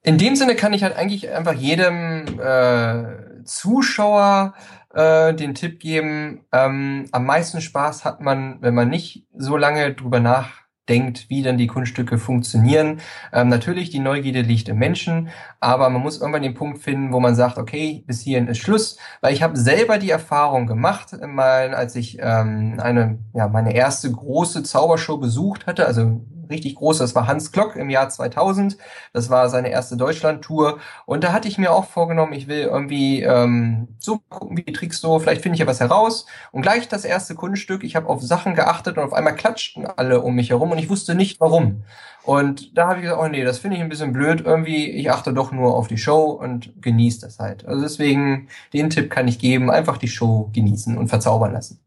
[0.03, 4.55] In dem Sinne kann ich halt eigentlich einfach jedem äh, Zuschauer
[4.93, 9.95] äh, den Tipp geben, ähm, am meisten Spaß hat man, wenn man nicht so lange
[9.95, 13.01] drüber nach denkt, wie dann die Kunststücke funktionieren.
[13.32, 15.28] Ähm, natürlich, die Neugierde liegt im Menschen,
[15.61, 18.99] aber man muss irgendwann den Punkt finden, wo man sagt, okay, bis hierhin ist Schluss,
[19.20, 24.11] weil ich habe selber die Erfahrung gemacht, mal, als ich ähm, eine, ja, meine erste
[24.11, 26.20] große Zaubershow besucht hatte, also
[26.51, 26.99] richtig groß.
[26.99, 28.76] Das war Hans Klock im Jahr 2000.
[29.12, 30.78] Das war seine erste Deutschland-Tour.
[31.07, 35.01] Und da hatte ich mir auch vorgenommen, ich will irgendwie ähm, so gucken, wie Tricks
[35.01, 36.26] so, vielleicht finde ich ja was heraus.
[36.53, 40.20] Und gleich das erste Kunststück, ich habe auf Sachen geachtet und auf einmal klatschten alle
[40.20, 41.82] um mich herum und ich wusste nicht warum.
[42.24, 44.40] Und da habe ich gesagt, oh nee, das finde ich ein bisschen blöd.
[44.40, 47.66] Irgendwie, ich achte doch nur auf die Show und genieße das halt.
[47.66, 51.84] Also deswegen, den Tipp kann ich geben, einfach die Show genießen und verzaubern lassen.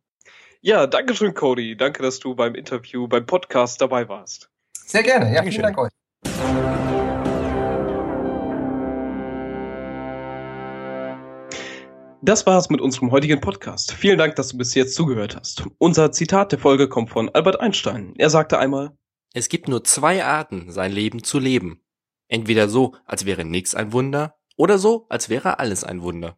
[0.68, 1.78] Ja, danke schön, Cody.
[1.78, 4.50] Danke, dass du beim Interview, beim Podcast dabei warst.
[4.74, 5.34] Sehr gerne.
[5.34, 5.92] Ja, vielen Dank euch.
[12.22, 13.94] Das war's mit unserem heutigen Podcast.
[13.94, 15.64] Vielen Dank, dass du bis jetzt zugehört hast.
[15.78, 18.14] Unser Zitat der Folge kommt von Albert Einstein.
[18.18, 18.92] Er sagte einmal,
[19.34, 21.82] es gibt nur zwei Arten, sein Leben zu leben.
[22.28, 26.38] Entweder so, als wäre nichts ein Wunder, oder so, als wäre alles ein Wunder.